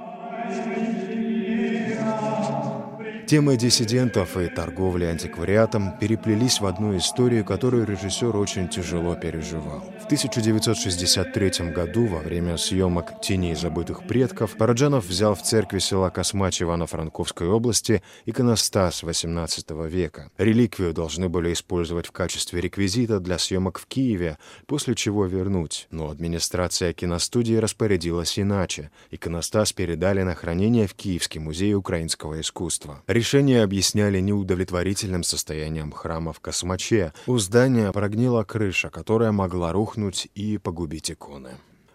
Темы 3.27 3.55
диссидентов 3.55 4.35
и 4.35 4.47
торговли 4.47 5.05
антиквариатом 5.05 5.95
переплелись 5.99 6.59
в 6.59 6.65
одну 6.65 6.97
историю, 6.97 7.45
которую 7.45 7.85
режиссер 7.85 8.35
очень 8.35 8.67
тяжело 8.67 9.13
переживал. 9.13 9.83
В 10.09 10.11
1963 10.11 11.69
году, 11.69 12.07
во 12.07 12.17
время 12.17 12.57
съемок 12.57 13.21
«Теней 13.21 13.53
забытых 13.53 14.07
предков», 14.07 14.57
Параджанов 14.57 15.05
взял 15.05 15.35
в 15.35 15.43
церкви 15.43 15.77
села 15.77 16.09
Космач 16.09 16.63
Ивано-Франковской 16.63 17.47
области 17.47 18.01
иконостас 18.25 19.03
XVIII 19.03 19.87
века. 19.87 20.31
Реликвию 20.39 20.95
должны 20.95 21.29
были 21.29 21.53
использовать 21.53 22.07
в 22.07 22.11
качестве 22.11 22.59
реквизита 22.59 23.19
для 23.19 23.37
съемок 23.37 23.77
в 23.77 23.85
Киеве, 23.85 24.39
после 24.65 24.95
чего 24.95 25.27
вернуть. 25.27 25.85
Но 25.91 26.09
администрация 26.09 26.91
киностудии 26.91 27.57
распорядилась 27.57 28.39
иначе. 28.39 28.89
Иконостас 29.11 29.73
передали 29.73 30.23
на 30.23 30.33
хранение 30.33 30.87
в 30.87 30.95
Киевский 30.95 31.39
музей 31.39 31.75
украинского 31.75 32.41
искусства. 32.41 33.03
Решение 33.05 33.61
объясняли 33.61 34.19
неудовлетворительным 34.21 35.21
состоянием 35.21 35.91
храма 35.91 36.33
в 36.33 36.39
Космаче. 36.39 37.13
У 37.27 37.37
здания 37.37 37.91
прогнила 37.91 38.43
крыша, 38.43 38.89
которая 38.89 39.31
могла 39.31 39.71
рухнуть 39.71 39.98
и 40.35 40.57
погубить 40.57 41.11
иконы. 41.11 41.51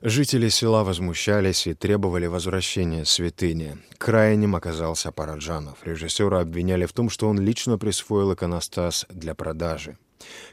Жители 0.06 0.50
села 0.50 0.84
возмущались 0.84 1.66
и 1.66 1.72
требовали 1.72 2.26
возвращения 2.26 3.06
святыни. 3.06 3.78
Крайним 3.96 4.54
оказался 4.54 5.12
Параджанов. 5.12 5.78
Режиссера 5.82 6.40
обвиняли 6.40 6.84
в 6.84 6.92
том, 6.92 7.08
что 7.08 7.26
он 7.26 7.40
лично 7.40 7.78
присвоил 7.78 8.34
иконостас 8.34 9.06
для 9.08 9.34
продажи. 9.34 9.96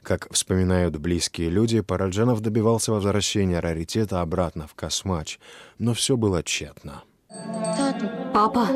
Как 0.03 0.31
вспоминают 0.31 0.95
близкие 0.97 1.49
люди, 1.49 1.81
Параджанов 1.81 2.39
добивался 2.39 2.93
возвращения 2.93 3.59
раритета 3.59 4.21
обратно 4.21 4.67
в 4.67 4.73
Космач, 4.73 5.37
но 5.77 5.93
все 5.93 6.15
было 6.15 6.43
тщетно. 6.43 7.03
Папа, 8.33 8.67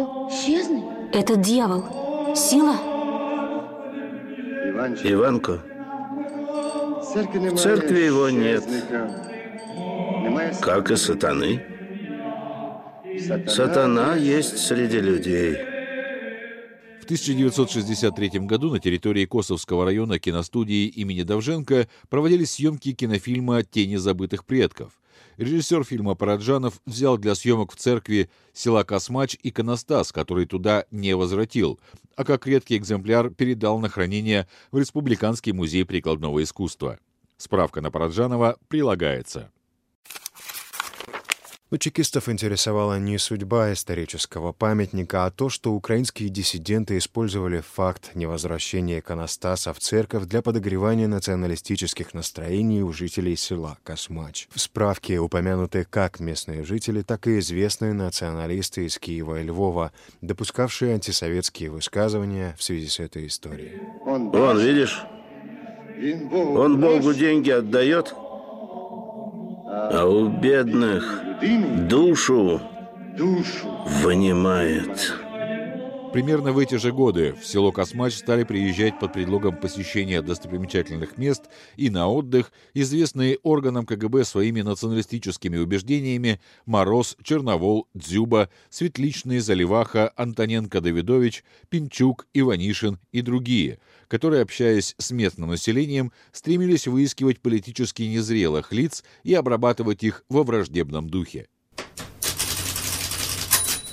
этот 1.14 1.42
дьявол. 1.42 2.36
Сила? 2.36 2.76
Иванко, 5.04 5.64
в 7.14 7.58
церкви 7.58 8.00
его 8.00 8.30
нет, 8.30 8.64
как 10.62 10.92
и 10.92 10.96
сатаны. 10.96 11.64
Сатана 13.48 14.16
есть 14.16 14.58
среди 14.58 15.00
людей. 15.00 15.56
В 17.02 17.06
1963 17.06 18.40
году 18.40 18.72
на 18.72 18.80
территории 18.80 19.26
Косовского 19.26 19.86
района 19.86 20.18
киностудии 20.18 20.88
имени 20.88 21.22
Давженко 21.22 21.88
проводились 22.10 22.54
съемки 22.54 22.94
кинофильма 22.94 23.64
«Тени 23.64 23.98
забытых 23.98 24.44
предков». 24.44 24.94
Режиссер 25.38 25.84
фильма 25.84 26.16
Параджанов 26.16 26.82
взял 26.86 27.18
для 27.18 27.36
съемок 27.36 27.74
в 27.74 27.76
церкви 27.76 28.30
села 28.54 28.84
Космач 28.84 29.38
иконостас, 29.44 30.12
который 30.12 30.46
туда 30.46 30.86
не 30.92 31.16
возвратил, 31.16 31.80
а 32.16 32.24
как 32.24 32.48
редкий 32.48 32.78
экземпляр 32.78 33.30
передал 33.30 33.80
на 33.80 33.90
хранение 33.90 34.48
в 34.72 34.78
Республиканский 34.78 35.52
музей 35.52 35.86
прикладного 35.86 36.42
искусства. 36.42 37.00
Справка 37.38 37.82
на 37.82 37.92
Параджанова 37.92 38.58
прилагается. 38.68 39.52
Но 41.76 41.80
чекистов 41.80 42.30
интересовала 42.30 42.98
не 43.00 43.18
судьба 43.18 43.74
исторического 43.74 44.54
памятника, 44.54 45.26
а 45.26 45.30
то, 45.30 45.50
что 45.50 45.74
украинские 45.74 46.30
диссиденты 46.30 46.98
использовали 46.98 47.60
факт 47.60 48.12
невозвращения 48.16 49.00
иконостаса 49.00 49.74
в 49.74 49.80
церковь 49.80 50.24
для 50.24 50.42
подогревания 50.42 51.10
националистических 51.10 52.14
настроений 52.14 52.82
у 52.82 52.94
жителей 52.94 53.36
села 53.36 53.78
Космач. 53.84 54.48
В 54.52 54.62
справке 54.62 55.20
упомянуты 55.20 55.86
как 55.90 56.22
местные 56.22 56.64
жители, 56.64 57.02
так 57.02 57.28
и 57.28 57.40
известные 57.40 57.92
националисты 57.92 58.86
из 58.86 58.98
Киева 58.98 59.42
и 59.42 59.44
Львова, 59.44 59.92
допускавшие 60.22 60.94
антисоветские 60.94 61.72
высказывания 61.72 62.56
в 62.58 62.64
связи 62.64 62.88
с 62.88 63.02
этой 63.02 63.28
историей. 63.28 63.82
Вон, 64.06 64.32
видишь? 64.60 65.04
Он 66.32 66.80
Богу 66.80 67.14
деньги 67.14 67.50
отдает, 67.50 68.14
а 69.76 70.06
у 70.06 70.30
бедных 70.30 71.22
душу 71.90 72.62
вынимает. 74.02 75.25
Примерно 76.16 76.54
в 76.54 76.60
эти 76.60 76.76
же 76.76 76.94
годы 76.94 77.34
в 77.34 77.46
село 77.46 77.74
Космач 77.74 78.14
стали 78.14 78.46
приезжать 78.46 78.98
под 79.02 79.12
предлогом 79.12 79.58
посещения 79.58 80.22
достопримечательных 80.22 81.18
мест 81.18 81.50
и 81.76 81.90
на 81.90 82.08
отдых 82.08 82.54
известные 82.74 83.38
органам 83.44 83.86
КГБ 83.86 84.24
своими 84.24 84.62
националистическими 84.62 85.58
убеждениями 85.58 86.40
Мороз, 86.66 87.18
Черновол, 87.22 87.90
Дзюба, 87.94 88.50
Светличный, 88.70 89.40
Заливаха, 89.40 90.14
Антоненко 90.16 90.80
Давидович, 90.80 91.44
Пинчук, 91.68 92.28
Иванишин 92.34 92.98
и 93.12 93.22
другие, 93.22 93.80
которые, 94.08 94.44
общаясь 94.44 94.96
с 94.98 95.12
местным 95.12 95.50
населением, 95.50 96.14
стремились 96.32 96.88
выискивать 96.88 97.42
политически 97.42 98.04
незрелых 98.04 98.72
лиц 98.72 99.04
и 99.24 99.34
обрабатывать 99.34 100.02
их 100.04 100.24
во 100.30 100.44
враждебном 100.44 101.10
духе. 101.10 101.50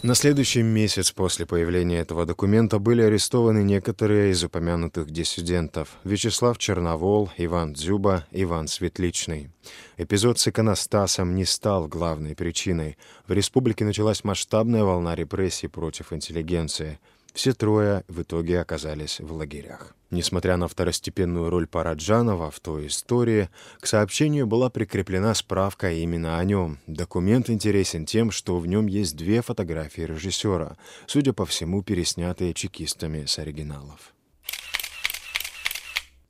На 0.02 0.16
следующий 0.16 0.62
месяц 0.62 1.12
после 1.12 1.46
появления 1.46 2.00
этого 2.00 2.26
документа 2.26 2.80
были 2.80 3.02
арестованы 3.02 3.62
некоторые 3.62 4.32
из 4.32 4.42
упомянутых 4.42 5.08
диссидентов– 5.08 5.90
Вячеслав 6.04 6.58
Черновол, 6.58 7.30
Иван 7.36 7.74
Дзюба, 7.74 8.26
Иван 8.32 8.66
Светличный. 8.66 9.50
Эпизод 9.96 10.40
с 10.40 10.48
иконостасом 10.48 11.36
не 11.36 11.44
стал 11.44 11.86
главной 11.86 12.34
причиной. 12.34 12.98
В 13.28 13.32
республике 13.32 13.84
началась 13.84 14.24
масштабная 14.24 14.82
волна 14.82 15.14
репрессий 15.14 15.68
против 15.68 16.12
интеллигенции– 16.12 16.98
все 17.32 17.52
трое 17.52 18.04
в 18.08 18.22
итоге 18.22 18.60
оказались 18.60 19.20
в 19.20 19.32
лагерях. 19.32 19.94
Несмотря 20.10 20.58
на 20.58 20.68
второстепенную 20.68 21.48
роль 21.48 21.66
Параджанова 21.66 22.50
в 22.50 22.60
той 22.60 22.88
истории, 22.88 23.48
к 23.80 23.86
сообщению 23.86 24.46
была 24.46 24.68
прикреплена 24.68 25.32
справка 25.34 25.90
именно 25.90 26.38
о 26.38 26.44
нем. 26.44 26.78
Документ 26.86 27.48
интересен 27.48 28.04
тем, 28.04 28.30
что 28.30 28.58
в 28.58 28.66
нем 28.66 28.86
есть 28.86 29.16
две 29.16 29.40
фотографии 29.40 30.02
режиссера, 30.02 30.76
судя 31.06 31.32
по 31.32 31.46
всему, 31.46 31.82
переснятые 31.82 32.52
чекистами 32.52 33.24
с 33.24 33.38
оригиналов. 33.38 34.11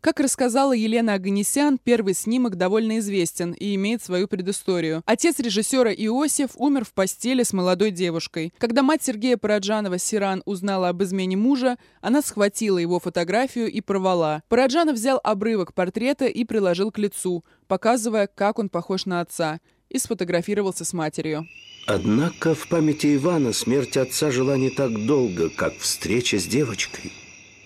Как 0.03 0.19
рассказала 0.19 0.73
Елена 0.73 1.15
Аганесян, 1.15 1.79
первый 1.79 2.15
снимок 2.15 2.57
довольно 2.57 2.99
известен 2.99 3.53
и 3.53 3.77
имеет 3.77 4.03
свою 4.03 4.27
предысторию. 4.27 5.05
Отец 5.07 5.39
режиссера 5.39 5.93
Иосиф 5.93 6.51
умер 6.57 6.85
в 6.85 6.93
постели 6.93 7.45
с 7.45 7.53
молодой 7.53 7.93
девушкой. 7.93 8.53
Когда 8.59 8.83
мать 8.83 9.05
Сергея 9.05 9.37
Параджанова 9.37 9.99
Сиран 9.99 10.43
узнала 10.45 10.89
об 10.89 11.05
измене 11.05 11.37
мужа, 11.37 11.77
она 12.01 12.21
схватила 12.21 12.79
его 12.79 12.99
фотографию 12.99 13.71
и 13.71 13.81
порвала. 13.81 14.43
Параджанов 14.49 14.97
взял 14.97 15.21
обрывок 15.23 15.73
портрета 15.73 16.27
и 16.27 16.45
приложил 16.45 16.91
к 16.91 16.99
лицу, 16.99 17.45
показывая, 17.69 18.27
как 18.27 18.59
он 18.59 18.71
похож 18.71 19.07
на 19.07 19.21
отца, 19.21 19.61
и 19.89 19.99
сфотографировался 19.99 20.85
с 20.85 20.93
матерью. 20.93 21.47
Однако 21.87 22.57
в 22.57 22.69
памяти 22.69 23.15
Ивана 23.15 23.53
смерть 23.53 23.97
отца 23.97 24.33
жила 24.33 24.57
не 24.57 24.71
так 24.71 25.07
долго, 25.07 25.49
как 25.49 25.79
встреча 25.79 26.41
с 26.41 26.45
девочкой. 26.47 27.13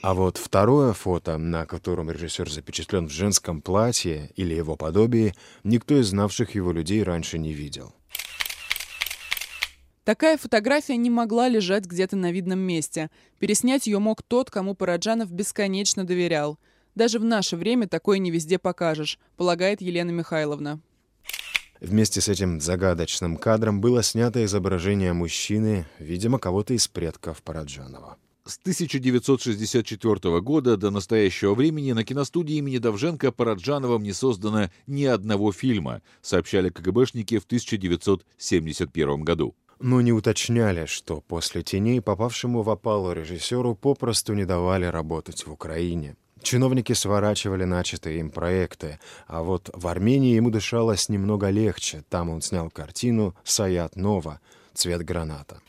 А 0.06 0.14
вот 0.14 0.36
второе 0.36 0.92
фото, 0.92 1.36
на 1.36 1.66
котором 1.66 2.12
режиссер 2.12 2.48
запечатлен 2.48 3.08
в 3.08 3.10
женском 3.10 3.60
платье 3.60 4.30
или 4.36 4.54
его 4.54 4.76
подобии, 4.76 5.34
никто 5.64 5.98
из 5.98 6.10
знавших 6.10 6.54
его 6.54 6.70
людей 6.70 7.02
раньше 7.02 7.40
не 7.40 7.52
видел. 7.52 7.92
Такая 10.04 10.38
фотография 10.38 10.96
не 10.96 11.10
могла 11.10 11.48
лежать 11.48 11.86
где-то 11.86 12.14
на 12.14 12.30
видном 12.30 12.60
месте. 12.60 13.10
Переснять 13.40 13.88
ее 13.88 13.98
мог 13.98 14.22
тот, 14.22 14.48
кому 14.48 14.76
Параджанов 14.76 15.32
бесконечно 15.32 16.04
доверял. 16.04 16.56
Даже 16.94 17.18
в 17.18 17.24
наше 17.24 17.56
время 17.56 17.88
такое 17.88 18.18
не 18.18 18.30
везде 18.30 18.60
покажешь, 18.60 19.18
полагает 19.36 19.80
Елена 19.80 20.12
Михайловна. 20.12 20.78
Вместе 21.80 22.20
с 22.20 22.28
этим 22.28 22.60
загадочным 22.60 23.36
кадром 23.36 23.80
было 23.80 24.04
снято 24.04 24.44
изображение 24.44 25.12
мужчины, 25.14 25.84
видимо, 25.98 26.38
кого-то 26.38 26.74
из 26.74 26.86
предков 26.86 27.42
Параджанова. 27.42 28.18
С 28.46 28.58
1964 28.58 30.40
года 30.40 30.76
до 30.76 30.90
настоящего 30.90 31.52
времени 31.52 31.90
на 31.90 32.04
киностудии 32.04 32.54
имени 32.54 32.78
Давженко 32.78 33.32
Параджановым 33.32 34.04
не 34.04 34.12
создано 34.12 34.70
ни 34.86 35.04
одного 35.04 35.50
фильма, 35.50 36.00
сообщали 36.22 36.70
КГБшники 36.70 37.38
в 37.38 37.44
1971 37.44 39.24
году. 39.24 39.56
Но 39.80 40.00
не 40.00 40.12
уточняли, 40.12 40.86
что 40.86 41.22
после 41.22 41.64
«Теней» 41.64 42.00
попавшему 42.00 42.62
в 42.62 42.70
опалу 42.70 43.12
режиссеру 43.12 43.74
попросту 43.74 44.32
не 44.34 44.44
давали 44.44 44.84
работать 44.84 45.44
в 45.44 45.50
Украине. 45.50 46.14
Чиновники 46.40 46.92
сворачивали 46.92 47.64
начатые 47.64 48.20
им 48.20 48.30
проекты, 48.30 49.00
а 49.26 49.42
вот 49.42 49.70
в 49.74 49.88
Армении 49.88 50.36
ему 50.36 50.50
дышалось 50.50 51.08
немного 51.08 51.50
легче. 51.50 52.04
Там 52.08 52.30
он 52.30 52.42
снял 52.42 52.70
картину 52.70 53.34
«Саят 53.42 53.96
Нова» 53.96 54.38
«Цвет 54.72 55.02
граната». 55.04 55.60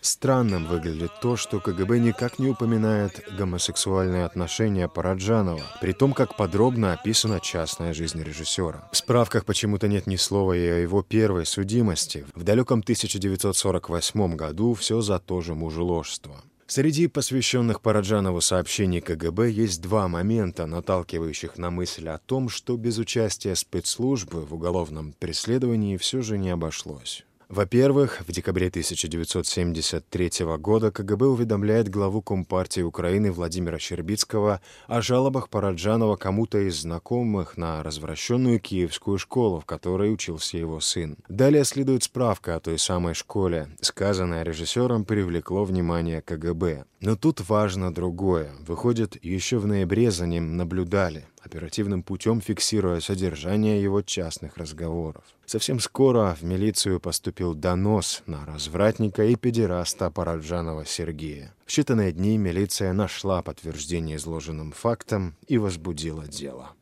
Странным 0.00 0.66
выглядит 0.66 1.12
то, 1.20 1.36
что 1.36 1.60
КГБ 1.60 1.98
никак 1.98 2.38
не 2.38 2.48
упоминает 2.48 3.24
гомосексуальные 3.38 4.24
отношения 4.24 4.88
Параджанова, 4.88 5.62
при 5.80 5.92
том, 5.92 6.12
как 6.12 6.36
подробно 6.36 6.92
описана 6.92 7.40
частная 7.40 7.94
жизнь 7.94 8.22
режиссера. 8.22 8.88
В 8.92 8.96
справках 8.96 9.44
почему-то 9.44 9.88
нет 9.88 10.06
ни 10.06 10.16
слова 10.16 10.52
и 10.52 10.66
о 10.66 10.78
его 10.78 11.02
первой 11.02 11.46
судимости. 11.46 12.26
В 12.34 12.42
далеком 12.42 12.80
1948 12.80 14.36
году 14.36 14.74
все 14.74 15.00
за 15.00 15.18
то 15.18 15.40
же 15.40 15.54
мужеложство. 15.54 16.36
Среди 16.68 17.06
посвященных 17.06 17.80
Параджанову 17.80 18.40
сообщений 18.40 19.00
КГБ 19.00 19.50
есть 19.50 19.80
два 19.80 20.08
момента, 20.08 20.66
наталкивающих 20.66 21.58
на 21.58 21.70
мысль 21.70 22.08
о 22.08 22.18
том, 22.18 22.48
что 22.48 22.76
без 22.76 22.98
участия 22.98 23.54
спецслужбы 23.54 24.44
в 24.44 24.52
уголовном 24.54 25.12
преследовании 25.12 25.96
все 25.96 26.22
же 26.22 26.38
не 26.38 26.50
обошлось. 26.50 27.25
Во-первых, 27.48 28.22
в 28.26 28.32
декабре 28.32 28.66
1973 28.68 30.30
года 30.58 30.90
КГБ 30.90 31.26
уведомляет 31.26 31.88
главу 31.88 32.20
Компартии 32.20 32.80
Украины 32.80 33.30
Владимира 33.30 33.78
Щербицкого 33.78 34.60
о 34.88 35.00
жалобах 35.00 35.48
Параджанова 35.48 36.16
кому-то 36.16 36.58
из 36.58 36.80
знакомых 36.80 37.56
на 37.56 37.84
развращенную 37.84 38.58
киевскую 38.58 39.18
школу, 39.18 39.60
в 39.60 39.64
которой 39.64 40.12
учился 40.12 40.58
его 40.58 40.80
сын. 40.80 41.18
Далее 41.28 41.64
следует 41.64 42.02
справка 42.02 42.56
о 42.56 42.60
той 42.60 42.80
самой 42.80 43.14
школе. 43.14 43.68
Сказанное 43.80 44.42
режиссером 44.42 45.04
привлекло 45.04 45.64
внимание 45.64 46.22
КГБ. 46.22 46.84
Но 47.00 47.14
тут 47.14 47.48
важно 47.48 47.94
другое. 47.94 48.50
Выходит, 48.66 49.22
еще 49.24 49.58
в 49.58 49.66
ноябре 49.68 50.10
за 50.10 50.26
ним 50.26 50.56
наблюдали 50.56 51.26
оперативным 51.46 52.02
путем 52.02 52.40
фиксируя 52.40 53.00
содержание 53.00 53.82
его 53.82 54.02
частных 54.02 54.56
разговоров. 54.56 55.24
Совсем 55.46 55.80
скоро 55.80 56.36
в 56.38 56.42
милицию 56.42 57.00
поступил 57.00 57.54
донос 57.54 58.22
на 58.26 58.44
развратника 58.44 59.24
и 59.24 59.36
педераста 59.36 60.10
Параджанова 60.10 60.84
Сергея. 60.84 61.54
В 61.64 61.70
считанные 61.70 62.12
дни 62.12 62.36
милиция 62.36 62.92
нашла 62.92 63.42
подтверждение 63.42 64.16
изложенным 64.16 64.72
фактам 64.72 65.34
и 65.46 65.56
возбудила 65.56 66.26
дело. 66.26 66.72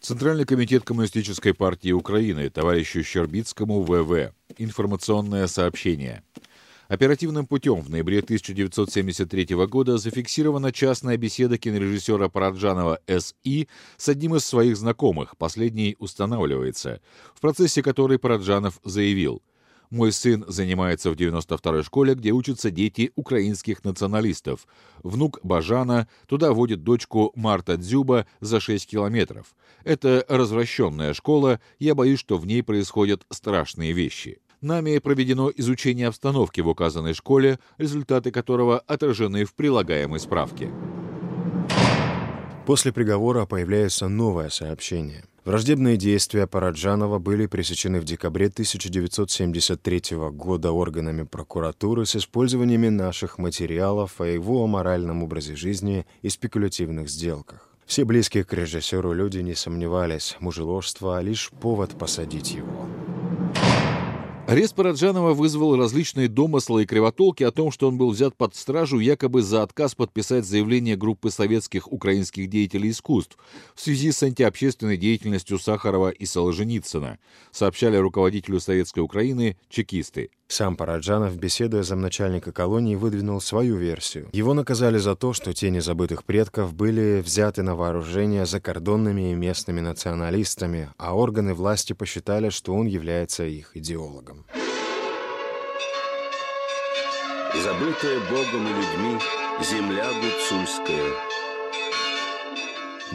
Центральный 0.00 0.44
комитет 0.44 0.84
Коммунистической 0.84 1.52
партии 1.52 1.90
Украины 1.90 2.48
товарищу 2.48 3.02
Щербицкому 3.02 3.82
ВВ. 3.82 4.32
Информационное 4.56 5.48
сообщение. 5.48 6.22
Оперативным 6.88 7.46
путем 7.46 7.80
в 7.80 7.90
ноябре 7.90 8.20
1973 8.20 9.56
года 9.66 9.98
зафиксирована 9.98 10.72
частная 10.72 11.16
беседа 11.16 11.58
кинорежиссера 11.58 12.28
Параджанова 12.28 13.00
С.И. 13.08 13.66
с 13.96 14.08
одним 14.08 14.36
из 14.36 14.44
своих 14.44 14.76
знакомых, 14.76 15.36
последний 15.36 15.96
устанавливается, 15.98 17.00
в 17.34 17.40
процессе 17.40 17.82
которой 17.82 18.20
Параджанов 18.20 18.78
заявил 18.84 19.42
«Мой 19.90 20.12
сын 20.12 20.44
занимается 20.46 21.10
в 21.10 21.14
92-й 21.14 21.82
школе, 21.82 22.14
где 22.14 22.30
учатся 22.30 22.70
дети 22.70 23.10
украинских 23.16 23.84
националистов. 23.84 24.66
Внук 25.02 25.40
Бажана 25.42 26.08
туда 26.28 26.52
водит 26.52 26.84
дочку 26.84 27.32
Марта 27.34 27.76
Дзюба 27.76 28.26
за 28.40 28.60
6 28.60 28.88
километров. 28.88 29.56
Это 29.82 30.24
развращенная 30.28 31.14
школа, 31.14 31.60
я 31.80 31.96
боюсь, 31.96 32.20
что 32.20 32.38
в 32.38 32.46
ней 32.46 32.62
происходят 32.62 33.26
страшные 33.30 33.92
вещи». 33.92 34.38
Нами 34.66 34.98
проведено 34.98 35.52
изучение 35.56 36.08
обстановки 36.08 36.60
в 36.60 36.66
указанной 36.66 37.14
школе, 37.14 37.60
результаты 37.78 38.32
которого 38.32 38.80
отражены 38.80 39.44
в 39.44 39.54
прилагаемой 39.54 40.18
справке. 40.18 40.72
После 42.66 42.92
приговора 42.92 43.46
появляется 43.46 44.08
новое 44.08 44.48
сообщение. 44.48 45.22
Враждебные 45.44 45.96
действия 45.96 46.48
Параджанова 46.48 47.20
были 47.20 47.46
пресечены 47.46 48.00
в 48.00 48.04
декабре 48.04 48.46
1973 48.46 50.16
года 50.32 50.72
органами 50.72 51.22
прокуратуры 51.22 52.04
с 52.04 52.16
использованием 52.16 52.96
наших 52.96 53.38
материалов 53.38 54.20
о 54.20 54.26
его 54.26 54.66
моральном 54.66 55.22
образе 55.22 55.54
жизни 55.54 56.06
и 56.22 56.28
спекулятивных 56.28 57.08
сделках. 57.08 57.70
Все 57.86 58.04
близкие 58.04 58.42
к 58.42 58.52
режиссеру 58.52 59.12
люди 59.12 59.38
не 59.38 59.54
сомневались, 59.54 60.36
мужеложство— 60.40 61.20
лишь 61.22 61.50
повод 61.50 61.96
посадить 61.96 62.50
его. 62.50 62.88
Арест 64.46 64.76
Параджанова 64.76 65.34
вызвал 65.34 65.76
различные 65.76 66.28
домыслы 66.28 66.84
и 66.84 66.86
кривотолки 66.86 67.42
о 67.42 67.50
том, 67.50 67.72
что 67.72 67.88
он 67.88 67.98
был 67.98 68.10
взят 68.10 68.36
под 68.36 68.54
стражу 68.54 69.00
якобы 69.00 69.42
за 69.42 69.64
отказ 69.64 69.96
подписать 69.96 70.44
заявление 70.44 70.94
группы 70.94 71.30
советских 71.30 71.92
украинских 71.92 72.48
деятелей 72.48 72.90
искусств 72.90 73.36
в 73.74 73.80
связи 73.80 74.12
с 74.12 74.22
антиобщественной 74.22 74.96
деятельностью 74.96 75.58
Сахарова 75.58 76.10
и 76.10 76.26
Солженицына, 76.26 77.18
сообщали 77.50 77.96
руководителю 77.96 78.60
Советской 78.60 79.00
Украины 79.00 79.56
чекисты. 79.68 80.30
Сам 80.48 80.76
Параджанов, 80.76 81.36
беседуя 81.36 81.82
замначальника 81.82 82.52
колонии, 82.52 82.94
выдвинул 82.94 83.40
свою 83.40 83.76
версию. 83.76 84.28
Его 84.32 84.54
наказали 84.54 84.96
за 84.98 85.16
то, 85.16 85.32
что 85.32 85.52
тени 85.52 85.80
забытых 85.80 86.24
предков 86.24 86.72
были 86.72 87.20
взяты 87.20 87.62
на 87.62 87.74
вооружение 87.74 88.46
закордонными 88.46 89.32
и 89.32 89.34
местными 89.34 89.80
националистами, 89.80 90.90
а 90.98 91.16
органы 91.16 91.52
власти 91.52 91.94
посчитали, 91.94 92.50
что 92.50 92.74
он 92.74 92.86
является 92.86 93.44
их 93.44 93.76
идеологом. 93.76 94.46
Забытая 97.64 98.20
Богом 98.30 98.66
и 98.66 98.72
людьми 98.72 99.18
земля 99.62 100.06
гуцульская. 100.12 101.25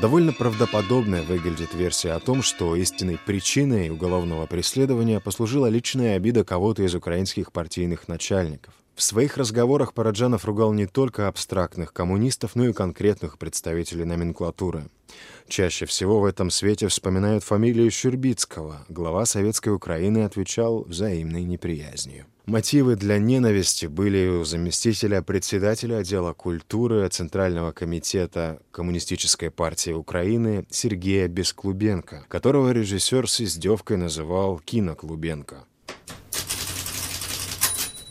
Довольно 0.02 0.34
правдоподобной 0.34 1.22
выглядит 1.22 1.76
версия 1.76 2.14
о 2.14 2.20
том, 2.20 2.42
что 2.42 2.76
истинной 2.76 3.20
причиной 3.24 3.92
уголовного 3.92 4.48
преследования 4.48 5.20
послужила 5.20 5.68
личная 5.68 6.16
обида 6.16 6.44
кого-то 6.44 6.82
из 6.82 6.96
украинских 6.96 7.52
партийных 7.52 8.08
начальников. 8.08 8.74
В 9.02 9.04
своих 9.04 9.36
разговорах 9.36 9.96
Параджанов 9.96 10.46
ругал 10.46 10.74
не 10.74 10.86
только 10.86 11.28
абстрактных 11.28 11.92
коммунистов, 11.92 12.52
но 12.54 12.68
и 12.68 12.72
конкретных 12.72 13.40
представителей 13.40 14.06
номенклатуры. 14.06 14.90
Чаще 15.48 15.88
всего 15.88 16.20
в 16.20 16.26
этом 16.26 16.52
свете 16.52 16.88
вспоминают 16.88 17.44
фамилию 17.44 17.90
Щербицкого. 17.90 18.86
Глава 18.90 19.26
Советской 19.26 19.70
Украины 19.70 20.20
отвечал 20.24 20.84
взаимной 20.84 21.46
неприязнью. 21.46 22.28
Мотивы 22.46 22.96
для 22.96 23.18
ненависти 23.18 23.88
были 23.88 24.28
у 24.28 24.44
заместителя 24.44 25.24
председателя 25.24 25.98
отдела 25.98 26.34
культуры 26.34 27.10
Центрального 27.10 27.72
комитета 27.72 28.62
Коммунистической 28.70 29.50
партии 29.50 29.94
Украины 29.94 30.68
Сергея 30.70 31.28
Бесклубенко, 31.28 32.26
которого 32.28 32.70
режиссер 32.70 33.28
с 33.28 33.42
издевкой 33.42 33.98
называл 33.98 34.60
«Киноклубенко». 34.60 35.66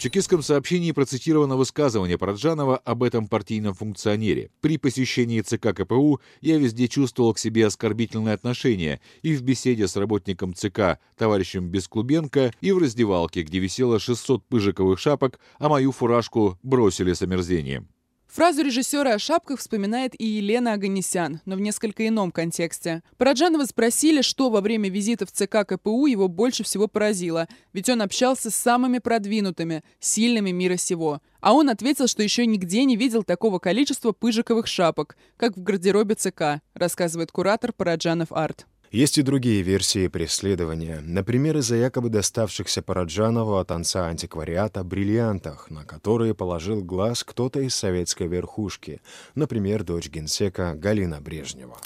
Чекистском 0.01 0.43
сообщении 0.43 0.93
процитировано 0.93 1.57
высказывание 1.57 2.17
Параджанова 2.17 2.79
об 2.79 3.03
этом 3.03 3.29
партийном 3.29 3.75
функционере. 3.75 4.51
«При 4.63 4.79
посещении 4.79 5.43
ЦК 5.43 5.75
КПУ 5.75 6.23
я 6.41 6.57
везде 6.57 6.89
чувствовал 6.89 7.35
к 7.35 7.39
себе 7.39 7.67
оскорбительное 7.67 8.33
отношение 8.33 9.03
и 9.21 9.35
в 9.37 9.43
беседе 9.43 9.87
с 9.87 9.97
работником 9.97 10.55
ЦК 10.55 10.99
товарищем 11.19 11.69
Бесклубенко, 11.69 12.55
и 12.63 12.73
в 12.73 12.79
раздевалке, 12.79 13.43
где 13.43 13.59
висело 13.59 13.99
600 13.99 14.43
пыжиковых 14.47 14.99
шапок, 14.99 15.39
а 15.59 15.69
мою 15.69 15.93
фуражку 15.93 16.59
бросили 16.63 17.13
с 17.13 17.21
омерзением». 17.21 17.87
Фразу 18.33 18.63
режиссера 18.63 19.15
о 19.15 19.19
шапках 19.19 19.59
вспоминает 19.59 20.15
и 20.17 20.25
Елена 20.25 20.75
Аганесян, 20.75 21.41
но 21.47 21.57
в 21.57 21.61
несколько 21.61 22.07
ином 22.07 22.31
контексте. 22.31 23.03
Параджанова 23.19 23.65
спросили, 23.65 24.23
что 24.23 24.51
во 24.51 24.61
время 24.61 24.89
визита 24.89 25.27
в 25.27 25.33
ЦК 25.33 25.67
КПУ 25.67 26.07
его 26.07 26.29
больше 26.29 26.63
всего 26.63 26.87
поразило, 26.87 27.49
ведь 27.73 27.89
он 27.89 28.03
общался 28.03 28.53
с 28.53 28.55
самыми 28.55 28.99
продвинутыми, 28.99 29.83
сильными 29.99 30.53
мира 30.53 30.77
сего. 30.77 31.21
А 31.41 31.55
он 31.55 31.71
ответил, 31.71 32.07
что 32.07 32.23
еще 32.23 32.47
нигде 32.47 32.85
не 32.85 32.95
видел 32.95 33.25
такого 33.25 33.59
количества 33.59 34.13
пыжиковых 34.13 34.69
шапок, 34.69 35.17
как 35.37 35.57
в 35.57 35.63
гардеробе 35.65 36.15
ЦК, 36.15 36.63
рассказывает 36.75 37.33
куратор 37.33 37.73
Параджанов 37.73 38.31
Арт. 38.31 38.65
Есть 38.91 39.19
и 39.19 39.23
другие 39.23 39.63
версии 39.63 40.09
преследования, 40.09 41.01
например, 41.01 41.59
из-за 41.59 41.77
якобы 41.77 42.09
доставшихся 42.09 42.83
Параджанову 42.83 43.59
от 43.59 43.71
отца 43.71 44.09
антиквариата 44.09 44.83
бриллиантах, 44.83 45.71
на 45.71 45.85
которые 45.85 46.35
положил 46.35 46.83
глаз 46.83 47.23
кто-то 47.23 47.61
из 47.61 47.77
советской 47.77 48.27
верхушки, 48.27 49.01
например, 49.37 49.85
дочь 49.85 50.09
генсека 50.09 50.75
Галина 50.75 51.21
Брежнева. 51.21 51.79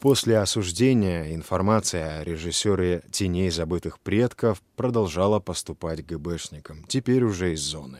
После 0.00 0.38
осуждения 0.38 1.32
информация 1.32 2.18
о 2.18 2.24
режиссере 2.24 3.02
«Теней 3.12 3.50
забытых 3.50 4.00
предков» 4.00 4.60
продолжала 4.74 5.38
поступать 5.38 6.04
ГБшникам, 6.04 6.84
теперь 6.88 7.22
уже 7.22 7.52
из 7.52 7.60
зоны. 7.60 7.98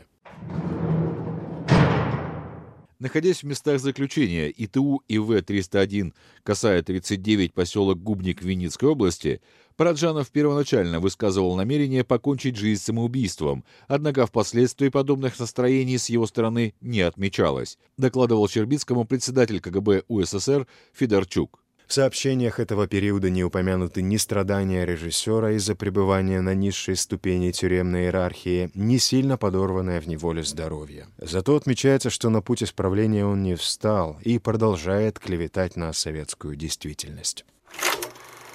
Находясь 3.00 3.44
в 3.44 3.46
местах 3.46 3.78
заключения 3.78 4.48
ИТУ 4.50 5.04
ИВ-301, 5.06 6.14
касая 6.42 6.82
39, 6.82 7.54
поселок 7.54 8.02
Губник 8.02 8.42
Винницкой 8.42 8.88
области, 8.88 9.40
Параджанов 9.76 10.32
первоначально 10.32 10.98
высказывал 10.98 11.54
намерение 11.54 12.02
покончить 12.02 12.56
жизнь 12.56 12.82
самоубийством, 12.82 13.64
однако 13.86 14.26
впоследствии 14.26 14.88
подобных 14.88 15.38
настроений 15.38 15.96
с 15.96 16.08
его 16.08 16.26
стороны 16.26 16.74
не 16.80 17.02
отмечалось, 17.02 17.78
докладывал 17.98 18.48
Щербицкому 18.48 19.04
председатель 19.04 19.60
КГБ 19.60 20.02
УССР 20.08 20.66
Федорчук. 20.92 21.62
В 21.88 21.94
сообщениях 21.94 22.60
этого 22.60 22.86
периода 22.86 23.30
не 23.30 23.42
упомянуты 23.42 24.02
ни 24.02 24.18
страдания 24.18 24.84
режиссера 24.84 25.52
из-за 25.52 25.74
пребывания 25.74 26.42
на 26.42 26.54
низшей 26.54 26.96
ступени 26.96 27.50
тюремной 27.50 28.02
иерархии, 28.02 28.70
ни 28.74 28.98
сильно 28.98 29.38
подорванное 29.38 29.98
в 29.98 30.06
неволе 30.06 30.42
здоровье. 30.42 31.06
Зато 31.16 31.56
отмечается, 31.56 32.10
что 32.10 32.28
на 32.28 32.42
путь 32.42 32.62
исправления 32.62 33.24
он 33.24 33.42
не 33.42 33.54
встал 33.54 34.18
и 34.20 34.38
продолжает 34.38 35.18
клеветать 35.18 35.76
на 35.76 35.94
советскую 35.94 36.56
действительность. 36.56 37.46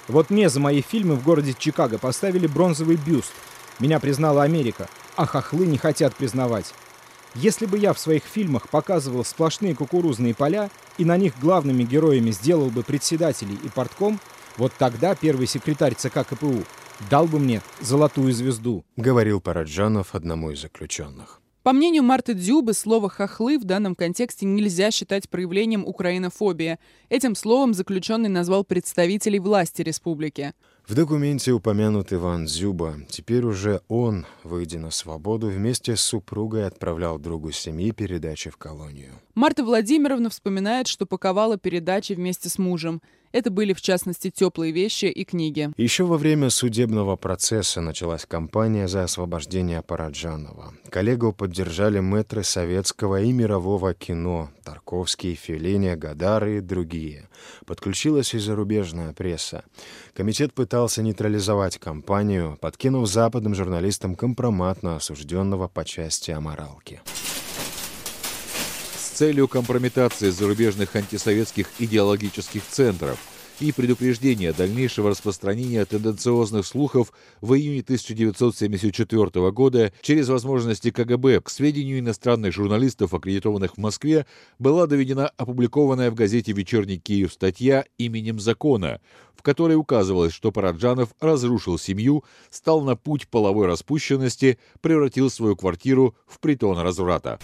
Вот 0.06 0.30
мне 0.30 0.48
за 0.48 0.60
мои 0.60 0.80
фильмы 0.80 1.16
в 1.16 1.24
городе 1.24 1.56
Чикаго 1.58 1.98
поставили 1.98 2.46
бронзовый 2.46 2.96
бюст. 3.04 3.32
Меня 3.80 3.98
признала 3.98 4.44
Америка, 4.44 4.88
а 5.16 5.26
хохлы 5.26 5.66
не 5.66 5.76
хотят 5.76 6.14
признавать. 6.14 6.72
Если 7.34 7.66
бы 7.66 7.78
я 7.78 7.92
в 7.92 7.98
своих 7.98 8.22
фильмах 8.24 8.68
показывал 8.68 9.24
сплошные 9.24 9.74
кукурузные 9.74 10.34
поля 10.34 10.70
и 10.98 11.04
на 11.04 11.16
них 11.16 11.34
главными 11.40 11.82
героями 11.82 12.30
сделал 12.30 12.70
бы 12.70 12.82
председателей 12.84 13.58
и 13.64 13.68
портком, 13.68 14.20
вот 14.56 14.72
тогда 14.78 15.16
первый 15.16 15.48
секретарь 15.48 15.94
ЦК 15.94 16.26
КПУ 16.26 16.62
дал 17.10 17.26
бы 17.26 17.38
мне 17.38 17.60
золотую 17.80 18.32
звезду»,— 18.32 18.84
говорил 18.96 19.40
Параджанов 19.40 20.14
одному 20.14 20.52
из 20.52 20.60
заключенных. 20.60 21.40
По 21.64 21.72
мнению 21.72 22.02
Марты 22.02 22.34
Дзюбы, 22.34 22.74
слово 22.74 23.08
«хохлы» 23.08 23.58
в 23.58 23.64
данном 23.64 23.94
контексте 23.94 24.44
нельзя 24.44 24.90
считать 24.90 25.30
проявлением 25.30 25.86
украинофобии. 25.86 26.78
Этим 27.08 27.34
словом 27.34 27.72
заключенный 27.72 28.28
назвал 28.28 28.64
представителей 28.64 29.38
власти 29.38 29.80
республики. 29.80 30.52
В 30.86 30.94
документе 30.94 31.50
упомянут 31.52 32.12
Иван 32.12 32.44
Дзюба. 32.44 32.96
Теперь 33.08 33.46
уже 33.46 33.80
он, 33.88 34.26
выйдя 34.42 34.78
на 34.78 34.90
свободу, 34.90 35.46
вместе 35.46 35.96
с 35.96 36.02
супругой 36.02 36.66
отправлял 36.66 37.18
другу 37.18 37.52
семьи 37.52 37.90
передачи 37.90 38.50
в 38.50 38.58
колонию. 38.58 39.12
Марта 39.34 39.64
Владимировна 39.64 40.28
вспоминает, 40.28 40.86
что 40.86 41.06
паковала 41.06 41.56
передачи 41.56 42.12
вместе 42.12 42.50
с 42.50 42.58
мужем. 42.58 43.00
Это 43.34 43.50
были, 43.50 43.72
в 43.72 43.80
частности, 43.80 44.30
теплые 44.30 44.70
вещи 44.70 45.06
и 45.06 45.24
книги. 45.24 45.72
Еще 45.76 46.04
во 46.04 46.16
время 46.16 46.50
судебного 46.50 47.16
процесса 47.16 47.80
началась 47.80 48.26
кампания 48.26 48.86
за 48.86 49.02
освобождение 49.02 49.82
Параджанова. 49.82 50.72
Коллегу 50.88 51.32
поддержали 51.32 51.98
мэтры 51.98 52.44
советского 52.44 53.22
и 53.22 53.32
мирового 53.32 53.92
кино 53.92 54.50
Тарковский, 54.62 55.34
Феллини, 55.34 55.96
Гадар 55.96 56.46
и 56.46 56.60
другие. 56.60 57.28
Подключилась 57.66 58.34
и 58.34 58.38
зарубежная 58.38 59.12
пресса. 59.12 59.64
Комитет 60.14 60.54
пытался 60.54 61.02
нейтрализовать 61.02 61.78
кампанию, 61.78 62.56
подкинув 62.60 63.08
западным 63.08 63.56
журналистам 63.56 64.14
компромат 64.14 64.84
на 64.84 64.94
осужденного 64.94 65.66
по 65.66 65.84
части 65.84 66.30
аморалки 66.30 67.02
целью 69.14 69.46
компрометации 69.46 70.30
зарубежных 70.30 70.96
антисоветских 70.96 71.68
идеологических 71.78 72.62
центров 72.68 73.16
и 73.60 73.70
предупреждения 73.70 74.52
дальнейшего 74.52 75.10
распространения 75.10 75.84
тенденциозных 75.84 76.66
слухов 76.66 77.12
в 77.40 77.54
июне 77.54 77.82
1974 77.82 79.50
года 79.52 79.92
через 80.02 80.28
возможности 80.28 80.90
КГБ 80.90 81.42
к 81.42 81.48
сведению 81.48 82.00
иностранных 82.00 82.52
журналистов, 82.52 83.14
аккредитованных 83.14 83.74
в 83.74 83.78
Москве, 83.78 84.26
была 84.58 84.88
доведена 84.88 85.28
опубликованная 85.36 86.10
в 86.10 86.14
газете 86.14 86.50
«Вечерний 86.50 86.98
Киев» 86.98 87.32
статья 87.32 87.84
«Именем 87.98 88.40
закона», 88.40 89.00
в 89.36 89.42
которой 89.42 89.76
указывалось, 89.76 90.32
что 90.32 90.50
Параджанов 90.50 91.10
разрушил 91.20 91.78
семью, 91.78 92.24
стал 92.50 92.82
на 92.82 92.96
путь 92.96 93.28
половой 93.28 93.68
распущенности, 93.68 94.58
превратил 94.80 95.30
свою 95.30 95.54
квартиру 95.54 96.16
в 96.26 96.40
притон 96.40 96.78
разврата. 96.78 97.38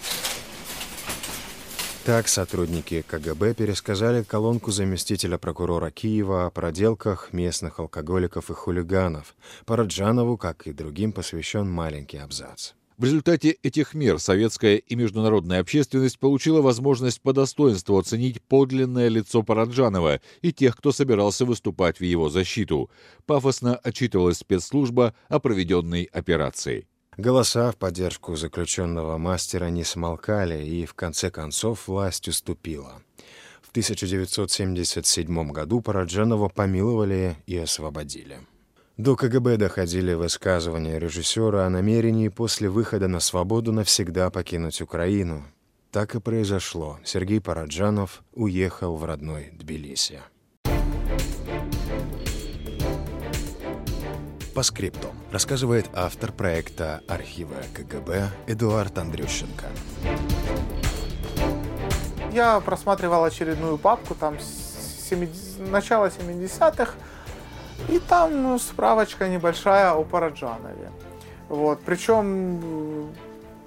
Так 2.03 2.27
сотрудники 2.27 3.03
КГБ 3.07 3.53
пересказали 3.53 4.23
колонку 4.23 4.71
заместителя 4.71 5.37
прокурора 5.37 5.91
Киева 5.91 6.47
о 6.47 6.49
проделках 6.49 7.31
местных 7.31 7.79
алкоголиков 7.79 8.49
и 8.49 8.53
хулиганов. 8.53 9.35
Параджанову, 9.67 10.35
как 10.35 10.65
и 10.65 10.73
другим, 10.73 11.13
посвящен 11.13 11.69
маленький 11.69 12.17
абзац. 12.17 12.71
В 12.97 13.03
результате 13.03 13.51
этих 13.61 13.93
мер 13.93 14.17
советская 14.17 14.77
и 14.77 14.95
международная 14.95 15.59
общественность 15.59 16.17
получила 16.17 16.63
возможность 16.63 17.21
по 17.21 17.33
достоинству 17.33 17.99
оценить 17.99 18.41
подлинное 18.41 19.07
лицо 19.07 19.43
Параджанова 19.43 20.21
и 20.41 20.51
тех, 20.51 20.77
кто 20.77 20.91
собирался 20.91 21.45
выступать 21.45 21.99
в 21.99 22.03
его 22.03 22.29
защиту. 22.29 22.89
Пафосно 23.27 23.75
отчитывалась 23.75 24.39
спецслужба 24.39 25.13
о 25.29 25.39
проведенной 25.39 26.05
операции. 26.05 26.87
Голоса 27.17 27.71
в 27.71 27.75
поддержку 27.75 28.35
заключенного 28.35 29.17
мастера 29.17 29.69
не 29.69 29.83
смолкали, 29.83 30.65
и 30.65 30.85
в 30.85 30.93
конце 30.93 31.29
концов 31.29 31.87
власть 31.87 32.29
уступила. 32.29 33.01
В 33.61 33.69
1977 33.71 35.51
году 35.51 35.81
Параджанова 35.81 36.47
помиловали 36.47 37.35
и 37.47 37.57
освободили. 37.57 38.39
До 38.97 39.15
КГБ 39.15 39.57
доходили 39.57 40.13
высказывания 40.13 40.99
режиссера 40.99 41.65
о 41.65 41.69
намерении 41.69 42.29
после 42.29 42.69
выхода 42.69 43.07
на 43.07 43.19
свободу 43.19 43.71
навсегда 43.73 44.29
покинуть 44.29 44.81
Украину. 44.81 45.43
Так 45.91 46.15
и 46.15 46.21
произошло. 46.21 46.99
Сергей 47.03 47.41
Параджанов 47.41 48.23
уехал 48.33 48.95
в 48.95 49.03
родной 49.03 49.49
Тбилиси. 49.51 50.21
По 54.53 54.63
скрипту 54.63 55.07
рассказывает 55.31 55.89
автор 55.93 56.33
проекта 56.33 57.01
архива 57.07 57.55
КГБ 57.73 58.27
Эдуард 58.47 58.97
Андрющенко. 58.97 59.65
Я 62.33 62.59
просматривал 62.59 63.23
очередную 63.23 63.77
папку 63.77 64.13
там 64.13 64.37
с 64.41 65.07
70... 65.09 65.69
начала 65.69 66.07
70-х, 66.07 66.93
и 67.87 67.99
там 67.99 68.43
ну, 68.43 68.59
справочка 68.59 69.29
небольшая 69.29 69.93
о 69.93 70.03
Параджанове. 70.03 70.91
Вот. 71.47 71.79
Причем 71.85 73.09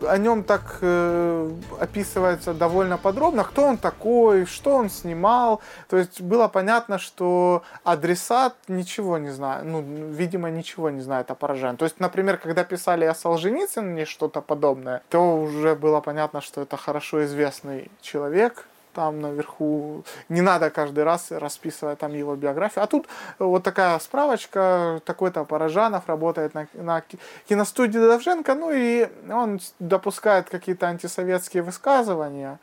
о 0.07 0.19
нем 0.19 0.45
так 0.45 0.79
э, 0.81 1.51
описывается 1.81 2.55
довольно 2.55 2.99
подробно, 2.99 3.45
кто 3.45 3.65
он 3.65 3.79
такой, 3.79 4.47
что 4.47 4.77
он 4.77 4.91
снимал. 4.91 5.61
То 5.89 5.97
есть 5.97 6.21
было 6.21 6.49
понятно, 6.49 6.99
что 6.99 7.63
адресат 7.85 8.55
ничего 8.69 9.19
не 9.19 9.31
знает, 9.31 9.65
ну, 9.65 9.83
видимо, 9.83 10.51
ничего 10.51 10.91
не 10.91 11.01
знает 11.01 11.31
о 11.31 11.35
поражении. 11.35 11.77
То 11.77 11.85
есть, 11.85 12.01
например, 12.01 12.39
когда 12.39 12.65
писали 12.65 13.05
о 13.05 13.15
Солженицыне 13.15 14.05
что-то 14.05 14.41
подобное, 14.41 15.03
то 15.09 15.37
уже 15.37 15.75
было 15.75 16.01
понятно, 16.01 16.41
что 16.41 16.63
это 16.63 16.77
хорошо 16.77 17.25
известный 17.25 17.91
человек, 18.01 18.67
там 18.95 19.21
наверху. 19.21 20.05
Не 20.29 20.41
надо 20.41 20.71
каждый 20.71 21.05
раз 21.05 21.31
расписывать 21.31 21.99
там 21.99 22.15
его 22.15 22.37
биографию. 22.37 22.85
А 22.85 22.87
тут 22.87 23.07
вот 23.39 23.63
такая 23.63 23.99
справочка, 23.99 25.01
такой-то 25.05 25.45
Паражанов 25.45 26.09
работает 26.09 26.55
на, 26.55 26.67
на 26.75 27.03
киностудии 27.49 27.99
Давженко, 27.99 28.55
ну 28.55 28.71
и 28.73 29.09
он 29.31 29.61
допускает 29.79 30.49
какие-то 30.49 30.87
антисоветские 30.87 31.63
высказывания 31.63 32.59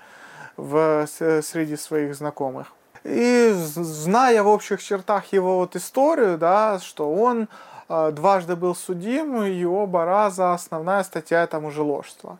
в, 0.58 1.06
среди 1.08 1.76
своих 1.78 2.16
знакомых. 2.16 2.74
И 3.04 3.52
зная 3.56 4.44
в 4.44 4.48
общих 4.48 4.84
чертах 4.84 5.34
его 5.34 5.58
вот 5.58 5.76
историю, 5.76 6.38
да, 6.38 6.80
что 6.80 7.12
он 7.12 7.48
э, 7.90 8.12
дважды 8.12 8.56
был 8.56 8.76
судим, 8.76 9.44
и 9.44 9.66
оба 9.66 10.06
раза 10.06 10.54
основная 10.54 11.04
статья 11.04 11.44
это 11.44 11.60
мужеложство. 11.60 12.38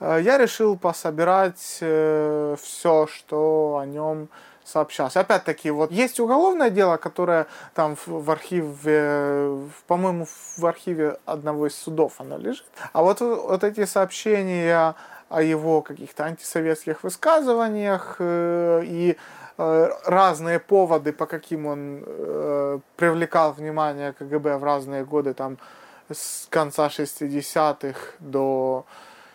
Э, 0.00 0.18
я 0.20 0.38
решил 0.38 0.76
пособирать 0.76 1.78
э, 1.80 2.56
все, 2.60 3.06
что 3.06 3.78
о 3.80 3.86
нем 3.86 4.28
сообщалось. 4.64 5.16
Опять-таки, 5.16 5.70
вот 5.70 5.90
есть 5.90 6.20
уголовное 6.20 6.70
дело, 6.70 6.96
которое 6.96 7.46
там 7.74 7.96
в 8.06 8.30
архиве, 8.30 9.58
по-моему, 9.86 10.26
в 10.56 10.66
архиве 10.66 11.18
одного 11.26 11.66
из 11.66 11.76
судов 11.76 12.14
оно 12.18 12.38
лежит. 12.38 12.64
А 12.92 13.02
вот, 13.02 13.20
вот 13.20 13.62
эти 13.62 13.84
сообщения 13.84 14.94
о 15.28 15.42
его 15.42 15.82
каких-то 15.82 16.24
антисоветских 16.24 17.02
высказываниях 17.02 18.16
э, 18.18 18.82
и 18.84 19.16
разные 19.56 20.58
поводы, 20.58 21.12
по 21.12 21.26
каким 21.26 21.66
он 21.66 22.00
привлекал 22.96 23.52
внимание 23.52 24.12
КГБ 24.12 24.56
в 24.56 24.64
разные 24.64 25.04
годы, 25.04 25.32
там 25.32 25.58
с 26.10 26.48
конца 26.50 26.88
60-х 26.88 28.00
до 28.18 28.84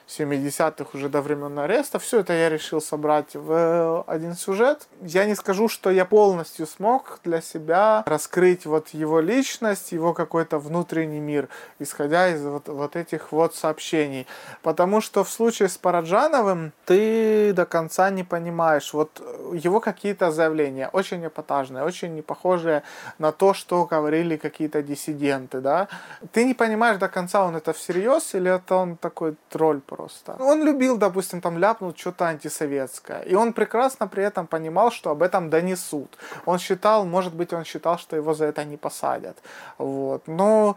70-х, 0.10 0.90
уже 0.94 1.08
до 1.08 1.22
времен 1.22 1.58
ареста. 1.60 2.00
Все 2.00 2.20
это 2.20 2.34
я 2.34 2.50
решил 2.50 2.82
собрать 2.82 3.36
в 3.36 4.04
один 4.08 4.34
сюжет. 4.34 4.88
Я 5.02 5.26
не 5.26 5.36
скажу, 5.36 5.68
что 5.70 5.92
я 5.92 6.06
полностью 6.06 6.66
смог 6.66 7.20
для 7.24 7.42
себя 7.42 8.04
раскрыть 8.06 8.66
вот 8.66 8.90
его 8.90 9.20
личность, 9.20 9.92
его 9.92 10.14
какой-то 10.14 10.58
внутренний 10.58 11.20
мир, 11.20 11.48
исходя 11.78 12.30
из 12.30 12.44
вот, 12.44 12.68
вот 12.68 12.96
этих 12.96 13.32
вот 13.32 13.56
сообщений. 13.56 14.26
Потому 14.64 15.02
что 15.02 15.24
в 15.24 15.30
случае 15.30 15.70
с 15.70 15.78
Параджановым 15.78 16.74
ты 16.86 17.54
до 17.54 17.66
конца 17.66 18.10
не 18.10 18.24
понимаешь, 18.24 18.94
вот 18.94 19.22
его 19.54 19.80
какие-то 19.80 20.32
заявления 20.32 20.90
очень 20.92 21.26
эпатажные, 21.26 21.84
очень 21.84 22.16
не 22.16 22.22
похожие 22.22 22.84
на 23.20 23.32
то, 23.32 23.54
что 23.54 23.86
говорили 23.86 24.38
какие-то 24.38 24.82
диссиденты, 24.82 25.62
да. 25.62 25.88
Ты 26.32 26.46
не 26.46 26.54
понимаешь 26.54 26.98
до 26.98 27.08
конца, 27.08 27.46
он 27.46 27.56
это 27.56 27.74
всерьез 27.74 28.34
или 28.34 28.52
это 28.56 28.76
он 28.76 28.98
такой 28.98 29.36
тролль 29.50 29.82
просто. 30.00 30.36
Он 30.40 30.64
любил, 30.64 30.98
допустим, 30.98 31.42
там 31.42 31.58
ляпнуть 31.58 32.00
что-то 32.00 32.26
антисоветское. 32.26 33.22
И 33.32 33.36
он 33.36 33.54
прекрасно 33.54 34.08
при 34.08 34.24
этом 34.24 34.48
понимал, 34.48 34.92
что 34.92 35.10
об 35.10 35.22
этом 35.22 35.50
донесут. 35.50 36.18
Он 36.46 36.60
считал, 36.60 37.06
может 37.06 37.34
быть, 37.34 37.54
он 37.54 37.66
считал, 37.66 37.98
что 37.98 38.16
его 38.16 38.34
за 38.34 38.46
это 38.46 38.66
не 38.66 38.78
посадят. 38.78 39.38
Вот. 39.78 40.28
Но 40.28 40.76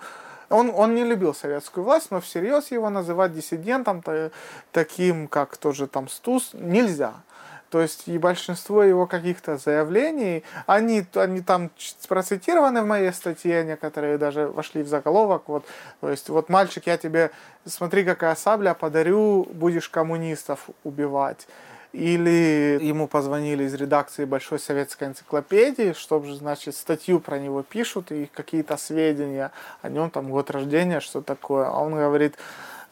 он, 0.50 0.70
он 0.74 0.94
не 0.94 1.04
любил 1.04 1.34
советскую 1.34 1.84
власть, 1.84 2.10
но 2.10 2.20
всерьез 2.20 2.72
его 2.72 2.90
называть 2.90 3.32
диссидентом, 3.32 4.02
таким, 4.72 5.28
как 5.28 5.56
тоже 5.56 5.86
там 5.86 6.08
Стус, 6.08 6.50
нельзя. 6.54 7.12
То 7.72 7.80
есть 7.80 8.02
и 8.06 8.18
большинство 8.18 8.82
его 8.82 9.06
каких-то 9.06 9.56
заявлений, 9.56 10.44
они, 10.66 11.06
они 11.14 11.40
там 11.40 11.70
процитированы 12.06 12.82
в 12.82 12.86
моей 12.86 13.14
статье, 13.14 13.64
некоторые 13.64 14.18
даже 14.18 14.46
вошли 14.48 14.82
в 14.82 14.88
заголовок. 14.88 15.44
Вот, 15.46 15.64
то 16.02 16.10
есть 16.10 16.28
вот 16.28 16.50
мальчик, 16.50 16.86
я 16.86 16.98
тебе, 16.98 17.30
смотри, 17.64 18.04
какая 18.04 18.34
сабля, 18.34 18.74
подарю, 18.74 19.48
будешь 19.54 19.88
коммунистов 19.88 20.68
убивать. 20.84 21.48
Или 21.94 22.78
ему 22.82 23.08
позвонили 23.08 23.64
из 23.64 23.72
редакции 23.72 24.26
Большой 24.26 24.58
советской 24.58 25.04
энциклопедии, 25.04 25.94
чтобы, 25.94 26.34
значит, 26.34 26.76
статью 26.76 27.20
про 27.20 27.38
него 27.38 27.62
пишут 27.62 28.12
и 28.12 28.26
какие-то 28.34 28.76
сведения 28.76 29.50
о 29.80 29.88
нем, 29.88 30.10
там, 30.10 30.28
год 30.28 30.50
рождения, 30.50 31.00
что 31.00 31.22
такое. 31.22 31.68
А 31.68 31.80
он 31.80 31.94
говорит, 31.94 32.36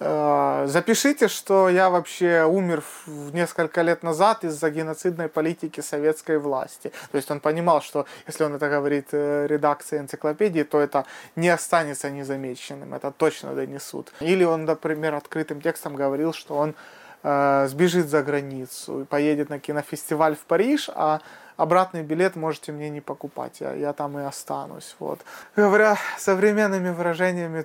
запишите, 0.01 1.29
что 1.29 1.69
я 1.69 1.91
вообще 1.91 2.45
умер 2.45 2.83
несколько 3.07 3.83
лет 3.83 4.03
назад 4.03 4.45
из-за 4.45 4.71
геноцидной 4.71 5.29
политики 5.29 5.81
советской 5.81 6.39
власти. 6.39 6.91
То 7.13 7.17
есть 7.17 7.31
он 7.31 7.41
понимал, 7.41 7.83
что 7.83 8.07
если 8.27 8.45
он 8.45 8.55
это 8.55 8.71
говорит 8.71 9.09
э, 9.13 9.47
редакции 9.47 9.99
энциклопедии, 9.99 10.63
то 10.63 10.81
это 10.81 11.05
не 11.37 11.51
останется 11.51 12.11
незамеченным, 12.11 12.95
это 12.95 13.11
точно 13.11 13.55
донесут. 13.55 14.13
Или 14.21 14.45
он, 14.45 14.65
например, 14.65 15.15
открытым 15.15 15.61
текстом 15.61 15.97
говорил, 15.97 16.33
что 16.33 16.57
он 16.57 16.75
э, 17.23 17.67
сбежит 17.69 18.09
за 18.09 18.23
границу, 18.23 19.07
поедет 19.11 19.51
на 19.51 19.59
кинофестиваль 19.59 20.35
в 20.35 20.47
Париж, 20.47 20.89
а 20.95 21.21
обратный 21.61 22.03
билет 22.03 22.37
можете 22.37 22.73
мне 22.73 22.89
не 22.91 23.01
покупать, 23.01 23.61
я, 23.61 23.75
я 23.75 23.93
там 23.93 24.19
и 24.19 24.23
останусь. 24.23 24.97
Вот. 24.99 25.21
Говоря 25.57 25.97
современными 26.19 26.89
выражениями, 26.89 27.65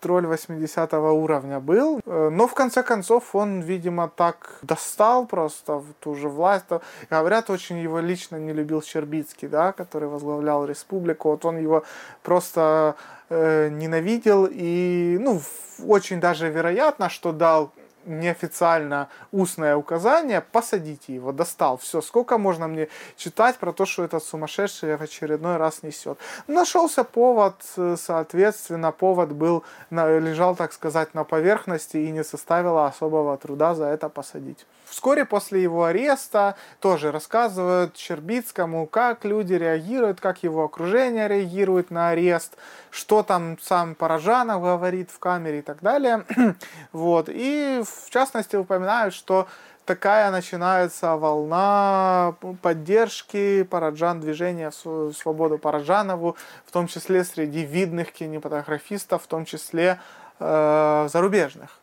тролль 0.00 0.26
80 0.26 0.92
уровня 0.94 1.60
был, 1.60 2.00
э, 2.06 2.30
но 2.30 2.46
в 2.46 2.54
конце 2.54 2.82
концов 2.82 3.34
он, 3.34 3.60
видимо, 3.60 4.08
так 4.08 4.58
достал 4.62 5.26
просто 5.26 5.76
в 5.76 5.92
ту 6.00 6.14
же 6.14 6.28
власть. 6.28 6.64
Говорят, 7.10 7.50
очень 7.50 7.78
его 7.78 8.00
лично 8.00 8.36
не 8.36 8.52
любил 8.52 8.82
Щербицкий, 8.82 9.48
да, 9.48 9.72
который 9.72 10.08
возглавлял 10.08 10.64
республику, 10.64 11.30
вот 11.30 11.44
он 11.44 11.58
его 11.58 11.82
просто 12.22 12.94
э, 13.28 13.68
ненавидел 13.68 14.48
и, 14.50 15.18
ну, 15.20 15.42
очень 15.86 16.20
даже 16.20 16.48
вероятно, 16.48 17.10
что 17.10 17.32
дал 17.32 17.72
неофициально 18.06 19.08
устное 19.32 19.76
указание, 19.76 20.40
посадите 20.40 21.14
его, 21.14 21.32
достал. 21.32 21.76
Все, 21.76 22.00
сколько 22.00 22.38
можно 22.38 22.68
мне 22.68 22.88
читать 23.16 23.56
про 23.56 23.72
то, 23.72 23.84
что 23.86 24.04
этот 24.04 24.24
сумасшедший 24.24 24.96
в 24.96 25.02
очередной 25.02 25.56
раз 25.56 25.82
несет. 25.82 26.18
Нашелся 26.46 27.04
повод, 27.04 27.56
э, 27.76 27.96
соответственно, 27.98 28.92
повод 28.92 29.32
был, 29.32 29.64
лежал, 29.90 30.56
так 30.56 30.72
сказать, 30.72 31.14
на 31.14 31.24
поверхности 31.24 31.96
и 31.96 32.10
не 32.10 32.24
составило 32.24 32.86
особого 32.86 33.36
труда 33.36 33.74
за 33.74 33.86
это 33.86 34.08
посадить. 34.08 34.66
Вскоре 34.86 35.24
после 35.24 35.62
его 35.62 35.84
ареста 35.84 36.54
тоже 36.80 37.10
рассказывают 37.10 37.96
Щербицкому, 37.96 38.86
как 38.86 39.24
люди 39.24 39.54
реагируют, 39.54 40.20
как 40.20 40.44
его 40.44 40.64
окружение 40.64 41.26
реагирует 41.26 41.90
на 41.90 42.10
арест, 42.10 42.56
что 42.90 43.24
там 43.24 43.58
сам 43.60 43.96
Поражанов 43.96 44.62
говорит 44.62 45.10
в 45.10 45.18
камере 45.18 45.58
и 45.58 45.62
так 45.62 45.82
далее. 45.82 46.24
вот. 46.92 47.28
И 47.28 47.82
в 47.84 47.88
частности 48.10 48.56
упоминают, 48.56 49.14
что 49.14 49.46
такая 49.84 50.30
начинается 50.30 51.16
волна 51.16 52.34
поддержки 52.62 53.62
Параджан, 53.62 54.20
движения 54.20 54.70
в 54.70 55.12
свободу 55.12 55.58
Параджанову, 55.58 56.36
в 56.66 56.72
том 56.72 56.88
числе 56.88 57.24
среди 57.24 57.64
видных 57.64 58.12
кинематографистов, 58.12 59.22
в 59.22 59.26
том 59.26 59.44
числе 59.44 60.00
э, 60.38 61.08
зарубежных. 61.10 61.78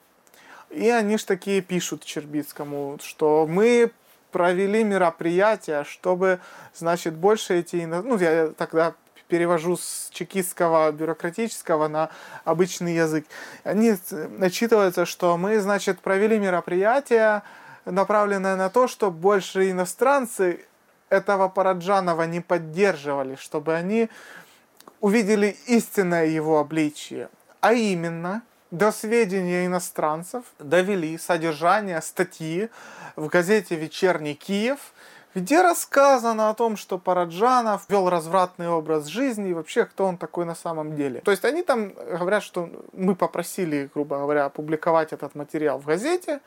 И 0.70 0.90
они 0.90 1.18
ж 1.18 1.24
такие 1.24 1.62
пишут 1.62 2.04
Чербицкому, 2.04 2.98
что 3.02 3.48
мы 3.48 3.92
провели 4.32 4.84
мероприятие, 4.84 5.84
чтобы, 5.84 6.40
значит, 6.74 7.14
больше 7.14 7.60
эти... 7.60 7.86
Ну, 7.86 8.18
я 8.18 8.50
тогда 8.58 8.96
перевожу 9.28 9.78
с 9.78 10.10
чекистского 10.12 10.92
бюрократического 10.92 11.88
на 11.88 12.10
обычный 12.46 12.96
язык. 12.96 13.26
Они 13.64 13.96
отчитываются, 14.42 15.06
что 15.06 15.38
мы, 15.38 15.60
значит, 15.60 16.00
провели 16.00 16.40
мероприятие, 16.40 17.42
направленное 17.86 18.56
на 18.56 18.70
то, 18.70 18.88
чтобы 18.88 19.18
больше 19.18 19.72
иностранцы 19.72 20.66
этого 21.10 21.48
Параджанова 21.48 22.24
не 22.24 22.42
поддерживали, 22.42 23.36
чтобы 23.36 23.74
они 23.76 24.10
увидели 25.00 25.58
истинное 25.68 26.26
его 26.26 26.60
обличие. 26.60 27.30
А 27.62 27.74
именно, 27.74 28.42
до 28.72 28.92
сведения 28.92 29.66
иностранцев 29.66 30.44
довели 30.60 31.18
содержание 31.18 32.02
статьи 32.02 32.70
в 33.16 33.28
газете 33.28 33.76
«Вечерний 33.76 34.34
Киев», 34.34 34.80
где 35.36 35.62
рассказано 35.62 36.50
о 36.50 36.54
том, 36.54 36.78
что 36.78 36.98
Параджанов 36.98 37.86
вел 37.90 38.10
развратный 38.10 38.70
образ 38.70 39.06
жизни 39.06 39.50
и 39.50 39.54
вообще 39.54 39.86
кто 39.86 40.06
он 40.06 40.18
такой 40.18 40.46
на 40.46 40.56
самом 40.56 40.96
деле. 40.96 41.22
То 41.22 41.32
есть 41.32 41.46
они 41.46 41.64
там 41.64 41.94
говорят, 41.94 42.44
что 42.44 42.70
мы 42.94 43.16
попросили, 43.16 43.90
грубо 43.94 44.18
говоря, 44.18 44.46
опубликовать 44.46 45.14
этот 45.14 45.36
материал 45.36 45.80
в 45.80 45.86
газете, 45.86 46.40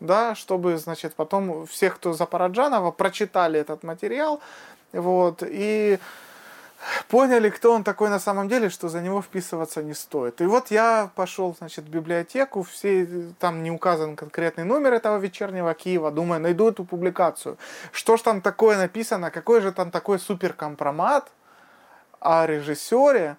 да, 0.00 0.34
чтобы, 0.34 0.78
значит, 0.78 1.14
потом 1.14 1.66
все, 1.66 1.90
кто 1.90 2.12
за 2.12 2.24
Параджанова, 2.24 2.90
прочитали 2.90 3.60
этот 3.60 3.82
материал, 3.82 4.40
вот, 4.92 5.42
и 5.46 5.98
поняли, 7.08 7.50
кто 7.50 7.72
он 7.72 7.84
такой 7.84 8.10
на 8.10 8.18
самом 8.18 8.48
деле, 8.48 8.70
что 8.70 8.88
за 8.88 9.00
него 9.00 9.22
вписываться 9.22 9.82
не 9.82 9.94
стоит. 9.94 10.40
И 10.40 10.46
вот 10.46 10.70
я 10.70 11.10
пошел, 11.14 11.54
значит, 11.58 11.84
в 11.84 11.88
библиотеку, 11.88 12.62
все, 12.62 13.06
там 13.38 13.62
не 13.62 13.70
указан 13.70 14.16
конкретный 14.16 14.64
номер 14.64 14.94
этого 14.94 15.18
вечернего 15.18 15.74
Киева, 15.74 16.10
думаю, 16.10 16.40
найду 16.40 16.68
эту 16.68 16.84
публикацию. 16.84 17.58
Что 17.92 18.16
ж 18.16 18.22
там 18.22 18.40
такое 18.40 18.76
написано, 18.76 19.30
какой 19.30 19.60
же 19.60 19.72
там 19.72 19.90
такой 19.90 20.18
суперкомпромат 20.18 21.30
о 22.20 22.46
режиссере, 22.46 23.36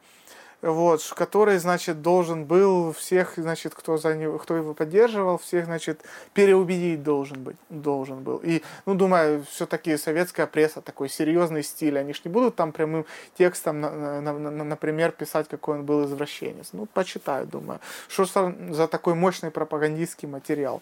вот, 0.61 1.01
который, 1.15 1.57
значит, 1.57 2.01
должен 2.01 2.45
был 2.45 2.93
всех, 2.93 3.33
значит, 3.37 3.73
кто, 3.73 3.97
за 3.97 4.15
него, 4.15 4.37
кто 4.37 4.55
его 4.55 4.73
поддерживал, 4.73 5.37
всех, 5.37 5.65
значит, 5.65 6.01
переубедить 6.33 7.01
должен 7.03 7.43
быть, 7.43 7.55
должен 7.69 8.23
был. 8.23 8.37
И, 8.37 8.61
ну, 8.85 8.93
думаю, 8.93 9.43
все-таки 9.49 9.97
советская 9.97 10.45
пресса, 10.45 10.81
такой 10.81 11.09
серьезный 11.09 11.63
стиль, 11.63 11.97
они 11.97 12.13
ж 12.13 12.21
не 12.25 12.31
будут 12.31 12.55
там 12.55 12.71
прямым 12.71 13.05
текстом, 13.37 13.81
на, 13.81 14.21
на, 14.21 14.33
на, 14.33 14.63
например, 14.63 15.11
писать, 15.11 15.47
какой 15.47 15.79
он 15.79 15.85
был 15.85 16.05
извращенец. 16.05 16.69
Ну, 16.73 16.85
почитаю, 16.85 17.47
думаю, 17.47 17.79
что 18.07 18.25
за 18.25 18.87
такой 18.87 19.15
мощный 19.15 19.49
пропагандистский 19.49 20.27
материал. 20.27 20.81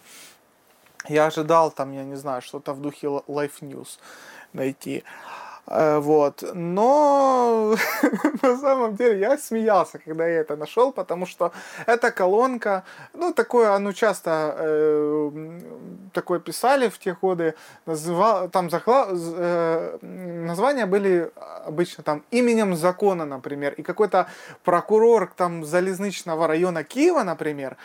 Я 1.08 1.26
ожидал 1.26 1.70
там, 1.70 1.92
я 1.92 2.04
не 2.04 2.16
знаю, 2.16 2.42
что-то 2.42 2.74
в 2.74 2.82
духе 2.82 3.06
Life 3.06 3.60
News 3.62 3.98
найти. 4.52 5.02
Э, 5.70 6.00
вот. 6.00 6.42
Но 6.52 7.76
на 8.42 8.56
самом 8.56 8.96
деле 8.96 9.20
я 9.20 9.38
смеялся, 9.38 9.98
когда 9.98 10.26
я 10.26 10.40
это 10.40 10.56
нашел, 10.56 10.92
потому 10.92 11.26
что 11.26 11.52
эта 11.86 12.10
колонка, 12.10 12.82
ну, 13.14 13.32
такое, 13.32 13.72
оно 13.72 13.92
часто 13.92 14.54
э, 14.58 15.60
такое 16.12 16.40
писали 16.40 16.88
в 16.88 16.98
те 16.98 17.16
годы, 17.22 17.54
называл, 17.86 18.48
там 18.48 18.68
захла, 18.68 19.06
э, 19.10 19.98
названия 20.02 20.86
были 20.86 21.30
обычно 21.64 22.02
там 22.02 22.24
именем 22.32 22.74
закона, 22.74 23.24
например, 23.24 23.74
и 23.74 23.82
какой-то 23.82 24.26
прокурор 24.64 25.32
там 25.36 25.64
залезничного 25.64 26.48
района 26.48 26.82
Киева, 26.82 27.22
например, 27.22 27.76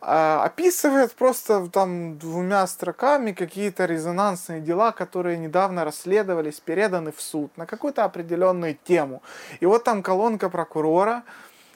описывает 0.00 1.12
просто 1.12 1.68
там 1.68 2.18
двумя 2.18 2.66
строками 2.66 3.32
какие-то 3.32 3.84
резонансные 3.84 4.60
дела, 4.60 4.92
которые 4.92 5.36
недавно 5.36 5.84
расследовались, 5.84 6.60
переданы 6.60 7.12
в 7.12 7.20
суд 7.20 7.54
на 7.56 7.66
какую-то 7.66 8.04
определенную 8.04 8.78
тему. 8.82 9.22
И 9.60 9.66
вот 9.66 9.84
там 9.84 10.02
колонка 10.02 10.48
прокурора, 10.48 11.22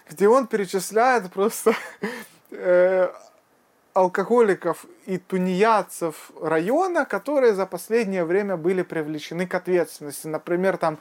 где 0.08 0.28
он 0.28 0.46
перечисляет 0.46 1.30
просто 1.32 1.74
э, 2.50 3.10
алкоголиков 3.92 4.86
и 5.06 5.18
тунеядцев 5.18 6.32
района, 6.40 7.04
которые 7.04 7.54
за 7.54 7.66
последнее 7.66 8.24
время 8.24 8.56
были 8.56 8.82
привлечены 8.82 9.46
к 9.46 9.54
ответственности. 9.54 10.26
Например, 10.26 10.78
там 10.78 10.98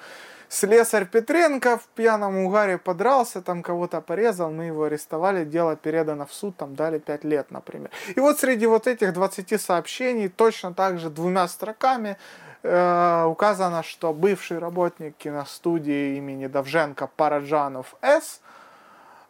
Слесарь 0.53 1.05
Петренко 1.05 1.79
в 1.79 1.87
пьяном 1.95 2.37
угаре 2.37 2.77
подрался, 2.77 3.41
там 3.41 3.63
кого-то 3.63 4.01
порезал, 4.01 4.51
мы 4.51 4.65
его 4.65 4.83
арестовали, 4.83 5.45
дело 5.45 5.75
передано 5.75 6.27
в 6.27 6.33
суд, 6.33 6.55
там 6.55 6.75
дали 6.75 6.99
5 6.99 7.23
лет, 7.23 7.49
например. 7.49 7.89
И 8.15 8.19
вот 8.19 8.39
среди 8.39 8.67
вот 8.67 8.85
этих 8.85 9.13
20 9.13 9.59
сообщений 9.59 10.29
точно 10.29 10.71
так 10.75 10.99
же 10.99 11.09
двумя 11.09 11.47
строками 11.47 12.17
э, 12.61 13.25
указано, 13.27 13.81
что 13.81 14.13
бывший 14.13 14.59
работник 14.59 15.17
киностудии 15.17 16.17
имени 16.17 16.45
Давженко 16.45 17.07
Параджанов 17.07 17.95
С 18.03 18.39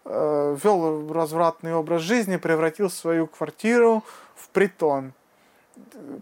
э, 0.04 0.58
вел 0.62 1.14
развратный 1.14 1.74
образ 1.74 2.02
жизни, 2.02 2.36
превратил 2.36 2.90
свою 2.90 3.28
квартиру 3.28 4.04
в 4.36 4.50
притон 4.50 5.14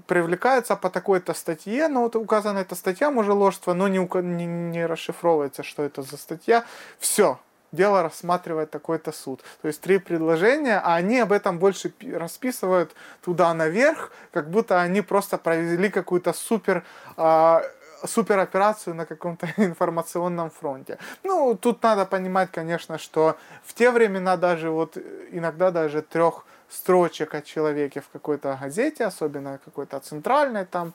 привлекается 0.07 0.75
по 0.75 0.89
такой-то 0.89 1.33
статье, 1.33 1.87
но 1.87 2.01
вот 2.03 2.15
указана 2.15 2.59
эта 2.59 2.75
статья 2.75 3.11
мужеложства, 3.11 3.73
но 3.73 3.87
не, 3.87 3.99
не, 4.21 4.45
не 4.45 4.85
расшифровывается, 4.85 5.63
что 5.63 5.83
это 5.83 6.01
за 6.01 6.17
статья. 6.17 6.65
Все, 6.99 7.39
дело 7.71 8.03
рассматривает 8.03 8.71
такой-то 8.71 9.11
суд. 9.11 9.43
То 9.61 9.67
есть 9.67 9.81
три 9.81 9.99
предложения, 9.99 10.79
а 10.83 10.95
они 10.95 11.19
об 11.19 11.31
этом 11.31 11.59
больше 11.59 11.93
расписывают 12.13 12.95
туда 13.21 13.53
наверх, 13.53 14.11
как 14.31 14.49
будто 14.49 14.81
они 14.81 15.01
просто 15.01 15.37
провели 15.37 15.89
какую-то 15.89 16.33
супер... 16.33 16.83
А, 17.17 17.63
супероперацию 18.03 18.95
на 18.95 19.05
каком-то 19.05 19.47
информационном 19.57 20.49
фронте. 20.49 20.97
Ну, 21.23 21.55
тут 21.55 21.83
надо 21.83 22.05
понимать, 22.05 22.51
конечно, 22.51 22.97
что 22.97 23.37
в 23.63 23.73
те 23.73 23.91
времена 23.91 24.37
даже 24.37 24.69
вот 24.69 24.97
иногда 25.31 25.71
даже 25.71 26.01
трех 26.01 26.45
строчек 26.71 27.36
о 27.36 27.41
человеке 27.41 28.01
в 28.01 28.10
какой-то 28.10 28.57
газете, 28.62 29.05
особенно 29.05 29.60
какой-то 29.63 29.99
центральной 29.99 30.65
там, 30.65 30.93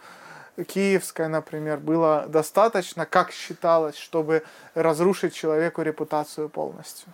киевская, 0.65 1.29
например, 1.29 1.79
было 1.79 2.25
достаточно, 2.29 3.05
как 3.05 3.31
считалось, 3.31 3.97
чтобы 3.97 4.43
разрушить 4.75 5.35
человеку 5.35 5.83
репутацию 5.83 6.49
полностью. 6.49 7.09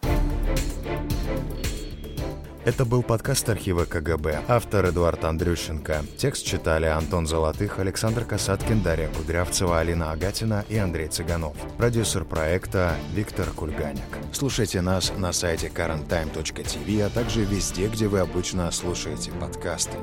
Это 2.64 2.84
был 2.84 3.02
подкаст 3.02 3.48
архива 3.48 3.86
КГБ. 3.86 4.44
Автор 4.46 4.86
Эдуард 4.86 5.24
Андрющенко. 5.24 6.04
Текст 6.16 6.46
читали 6.46 6.86
Антон 6.86 7.26
Золотых, 7.26 7.80
Александр 7.80 8.24
Касаткин, 8.24 8.82
Дарья 8.82 9.08
Кудрявцева, 9.08 9.80
Алина 9.80 10.12
Агатина 10.12 10.64
и 10.68 10.76
Андрей 10.76 11.08
Цыганов. 11.08 11.56
Продюсер 11.76 12.24
проекта 12.24 12.94
Виктор 13.14 13.50
Кульганик. 13.50 14.04
Слушайте 14.32 14.80
нас 14.80 15.12
на 15.16 15.32
сайте 15.32 15.72
currenttime.tv, 15.74 17.02
а 17.04 17.10
также 17.10 17.42
везде, 17.42 17.88
где 17.88 18.06
вы 18.06 18.20
обычно 18.20 18.70
слушаете 18.70 19.32
подкасты. 19.32 19.98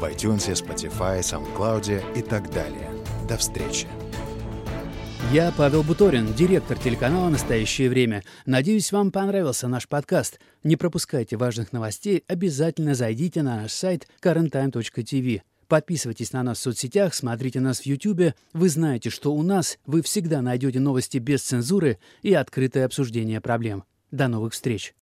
В 0.00 0.04
iTunes, 0.04 0.50
Spotify, 0.54 1.20
SoundCloud 1.20 2.18
и 2.18 2.22
так 2.22 2.50
далее. 2.50 2.90
До 3.28 3.36
встречи. 3.36 3.86
Я 5.30 5.52
Павел 5.52 5.82
Буторин, 5.82 6.32
директор 6.32 6.78
телеканала 6.78 7.28
«Настоящее 7.28 7.90
время». 7.90 8.22
Надеюсь, 8.46 8.92
вам 8.92 9.10
понравился 9.10 9.68
наш 9.68 9.86
подкаст. 9.86 10.40
Не 10.64 10.76
пропускайте 10.76 11.36
важных 11.36 11.70
новостей, 11.70 12.24
обязательно 12.28 12.94
зайдите 12.94 13.42
на 13.42 13.56
наш 13.56 13.72
сайт 13.72 14.08
currenttime.tv. 14.22 15.42
Подписывайтесь 15.66 16.32
на 16.32 16.42
нас 16.42 16.58
в 16.58 16.62
соцсетях, 16.62 17.12
смотрите 17.12 17.60
нас 17.60 17.80
в 17.80 17.86
YouTube. 17.86 18.32
Вы 18.54 18.68
знаете, 18.70 19.10
что 19.10 19.34
у 19.34 19.42
нас 19.42 19.78
вы 19.84 20.00
всегда 20.00 20.40
найдете 20.40 20.80
новости 20.80 21.18
без 21.18 21.42
цензуры 21.42 21.98
и 22.22 22.32
открытое 22.32 22.86
обсуждение 22.86 23.42
проблем. 23.42 23.84
До 24.10 24.28
новых 24.28 24.54
встреч! 24.54 24.94